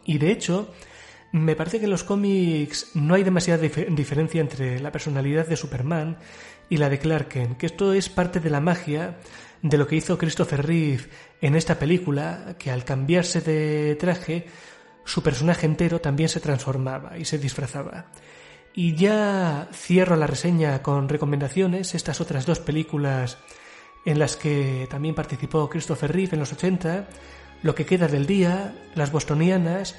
Y 0.05 0.19
de 0.19 0.33
hecho, 0.33 0.73
me 1.33 1.55
parece 1.57 1.79
que 1.79 1.85
en 1.85 1.91
los 1.91 2.05
cómics 2.05 2.91
no 2.95 3.15
hay 3.15 3.23
demasiada 3.23 3.63
diferencia 3.63 4.41
entre 4.41 4.81
la 4.81 4.91
personalidad 4.91 5.47
de 5.47 5.57
Superman 5.57 6.19
y 6.69 6.77
la 6.77 6.89
de 6.89 6.99
Clark 6.99 7.29
Kent, 7.29 7.57
que 7.57 7.67
esto 7.67 7.93
es 7.93 8.09
parte 8.09 8.41
de 8.41 8.51
la 8.51 8.61
magia 8.61 9.19
de 9.63 9.79
lo 9.79 9.87
que 9.87 9.97
hizo 9.97 10.19
Christopher 10.19 10.67
Reeve 10.67 11.05
en 11.41 11.55
esta 11.55 11.79
película, 11.79 12.57
que 12.59 12.71
al 12.71 12.85
cambiarse 12.85 13.41
de 13.41 13.97
traje, 13.97 14.47
su 15.05 15.23
personaje 15.23 15.67
entero 15.67 16.01
también 16.01 16.29
se 16.29 16.41
transformaba 16.41 17.19
y 17.19 17.25
se 17.25 17.39
disfrazaba. 17.39 18.07
Y 18.75 18.95
ya 18.95 19.69
cierro 19.73 20.17
la 20.17 20.27
reseña 20.27 20.83
con 20.83 21.09
recomendaciones, 21.09 21.95
estas 21.95 22.21
otras 22.21 22.47
dos 22.47 22.61
películas 22.61 23.39
en 24.05 24.19
las 24.19 24.37
que 24.37 24.87
también 24.91 25.15
participó 25.15 25.69
Christopher 25.69 26.13
Reeve 26.13 26.35
en 26.35 26.41
los 26.41 26.53
80, 26.53 27.09
Lo 27.63 27.75
que 27.75 27.85
queda 27.85 28.09
del 28.09 28.27
día, 28.27 28.75
Las 28.95 29.13
Bostonianas, 29.13 29.97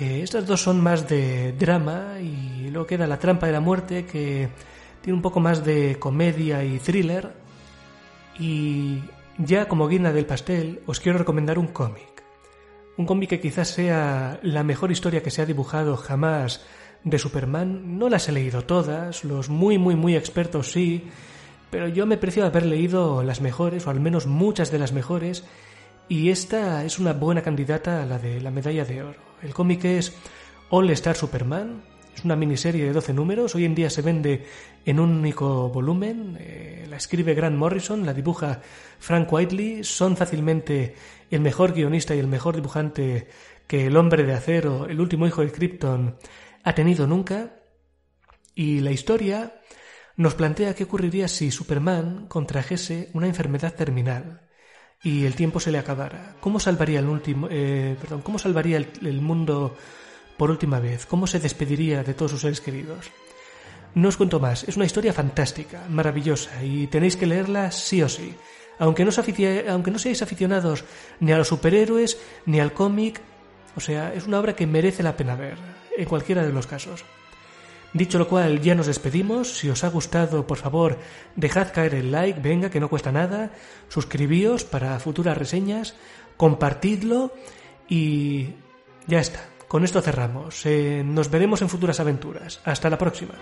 eh, 0.00 0.22
estas 0.22 0.46
dos 0.46 0.62
son 0.62 0.80
más 0.80 1.08
de 1.08 1.52
drama 1.52 2.20
y 2.20 2.70
luego 2.70 2.86
queda 2.86 3.06
La 3.06 3.18
trampa 3.18 3.46
de 3.46 3.52
la 3.52 3.60
muerte 3.60 4.06
que 4.06 4.48
tiene 5.02 5.16
un 5.16 5.22
poco 5.22 5.40
más 5.40 5.64
de 5.64 5.98
comedia 5.98 6.64
y 6.64 6.78
thriller. 6.78 7.32
Y 8.38 9.02
ya 9.38 9.68
como 9.68 9.88
guina 9.88 10.12
del 10.12 10.26
pastel 10.26 10.80
os 10.86 11.00
quiero 11.00 11.18
recomendar 11.18 11.58
un 11.58 11.68
cómic. 11.68 12.24
Un 12.96 13.06
cómic 13.06 13.30
que 13.30 13.40
quizás 13.40 13.68
sea 13.68 14.40
la 14.42 14.64
mejor 14.64 14.90
historia 14.90 15.22
que 15.22 15.30
se 15.30 15.42
ha 15.42 15.46
dibujado 15.46 15.96
jamás 15.96 16.64
de 17.04 17.18
Superman. 17.18 17.98
No 17.98 18.08
las 18.08 18.28
he 18.28 18.32
leído 18.32 18.64
todas, 18.64 19.24
los 19.24 19.48
muy 19.48 19.78
muy 19.78 19.96
muy 19.96 20.16
expertos 20.16 20.72
sí, 20.72 21.10
pero 21.70 21.88
yo 21.88 22.06
me 22.06 22.16
precio 22.16 22.44
haber 22.44 22.66
leído 22.66 23.22
las 23.22 23.40
mejores, 23.40 23.86
o 23.86 23.90
al 23.90 24.00
menos 24.00 24.26
muchas 24.26 24.70
de 24.70 24.78
las 24.78 24.92
mejores, 24.92 25.44
y 26.10 26.30
esta 26.30 26.84
es 26.84 26.98
una 26.98 27.12
buena 27.12 27.40
candidata 27.40 28.02
a 28.02 28.04
la 28.04 28.18
de 28.18 28.40
la 28.40 28.50
medalla 28.50 28.84
de 28.84 29.00
oro. 29.00 29.20
El 29.42 29.54
cómic 29.54 29.84
es 29.84 30.12
All 30.68 30.90
Star 30.90 31.14
Superman, 31.14 31.84
es 32.12 32.24
una 32.24 32.34
miniserie 32.34 32.84
de 32.84 32.92
12 32.92 33.14
números, 33.14 33.54
hoy 33.54 33.64
en 33.64 33.76
día 33.76 33.90
se 33.90 34.02
vende 34.02 34.44
en 34.84 34.98
un 34.98 35.10
único 35.10 35.68
volumen, 35.68 36.36
eh, 36.40 36.84
la 36.90 36.96
escribe 36.96 37.34
Grant 37.34 37.56
Morrison, 37.56 38.04
la 38.04 38.12
dibuja 38.12 38.60
Frank 38.98 39.32
Whiteley, 39.32 39.84
son 39.84 40.16
fácilmente 40.16 40.96
el 41.30 41.42
mejor 41.42 41.74
guionista 41.74 42.12
y 42.12 42.18
el 42.18 42.26
mejor 42.26 42.56
dibujante 42.56 43.28
que 43.68 43.86
el 43.86 43.96
hombre 43.96 44.24
de 44.24 44.34
acero, 44.34 44.86
el 44.86 45.00
último 45.00 45.28
hijo 45.28 45.42
de 45.42 45.52
Krypton, 45.52 46.16
ha 46.64 46.74
tenido 46.74 47.06
nunca, 47.06 47.54
y 48.56 48.80
la 48.80 48.90
historia 48.90 49.60
nos 50.16 50.34
plantea 50.34 50.74
qué 50.74 50.82
ocurriría 50.82 51.28
si 51.28 51.52
Superman 51.52 52.26
contrajese 52.26 53.10
una 53.14 53.28
enfermedad 53.28 53.74
terminal 53.74 54.49
y 55.02 55.24
el 55.24 55.34
tiempo 55.34 55.60
se 55.60 55.70
le 55.70 55.78
acabara, 55.78 56.34
¿cómo 56.40 56.60
salvaría 56.60 56.98
el 56.98 57.08
último, 57.08 57.48
eh, 57.50 57.96
perdón, 58.00 58.20
cómo 58.22 58.38
salvaría 58.38 58.76
el, 58.76 59.20
mundo 59.20 59.76
por 60.36 60.50
última 60.50 60.78
vez? 60.78 61.06
¿Cómo 61.06 61.26
se 61.26 61.38
despediría 61.38 62.02
de 62.02 62.14
todos 62.14 62.32
sus 62.32 62.42
seres 62.42 62.60
queridos? 62.60 63.10
No 63.94 64.08
os 64.08 64.16
cuento 64.16 64.38
más, 64.40 64.64
es 64.64 64.76
una 64.76 64.84
historia 64.84 65.12
fantástica, 65.12 65.86
maravillosa, 65.88 66.62
y 66.62 66.86
tenéis 66.86 67.16
que 67.16 67.26
leerla 67.26 67.72
sí 67.72 68.02
o 68.02 68.08
sí. 68.08 68.34
Aunque 68.78 69.04
no, 69.04 69.10
aunque 69.68 69.90
no 69.90 69.98
seáis 69.98 70.22
aficionados 70.22 70.84
ni 71.18 71.32
a 71.32 71.38
los 71.38 71.48
superhéroes 71.48 72.18
ni 72.46 72.60
al 72.60 72.72
cómic, 72.72 73.20
o 73.76 73.80
sea, 73.80 74.12
es 74.14 74.26
una 74.26 74.38
obra 74.38 74.54
que 74.54 74.66
merece 74.66 75.02
la 75.02 75.16
pena 75.16 75.34
ver, 75.34 75.56
en 75.96 76.04
cualquiera 76.08 76.44
de 76.44 76.52
los 76.52 76.66
casos. 76.66 77.04
Dicho 77.92 78.18
lo 78.18 78.28
cual, 78.28 78.60
ya 78.60 78.74
nos 78.74 78.86
despedimos. 78.86 79.58
Si 79.58 79.68
os 79.68 79.82
ha 79.82 79.88
gustado, 79.88 80.46
por 80.46 80.58
favor, 80.58 80.98
dejad 81.34 81.72
caer 81.72 81.94
el 81.94 82.12
like, 82.12 82.40
venga, 82.40 82.70
que 82.70 82.78
no 82.78 82.88
cuesta 82.88 83.10
nada. 83.10 83.50
Suscribíos 83.88 84.64
para 84.64 84.98
futuras 85.00 85.36
reseñas, 85.36 85.96
compartidlo 86.36 87.32
y 87.88 88.50
ya 89.06 89.18
está. 89.20 89.40
Con 89.66 89.84
esto 89.84 90.00
cerramos. 90.02 90.64
Eh, 90.66 91.02
nos 91.04 91.30
veremos 91.30 91.62
en 91.62 91.68
futuras 91.68 91.98
aventuras. 92.00 92.60
Hasta 92.64 92.90
la 92.90 92.98
próxima. 92.98 93.34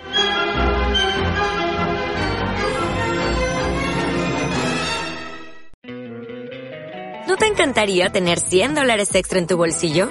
¿No 7.26 7.36
te 7.36 7.46
encantaría 7.46 8.11
tener 8.11 8.40
100 8.40 8.74
dólares 8.74 9.14
extra 9.14 9.38
en 9.38 9.46
tu 9.46 9.59
bolsillo? 9.59 10.11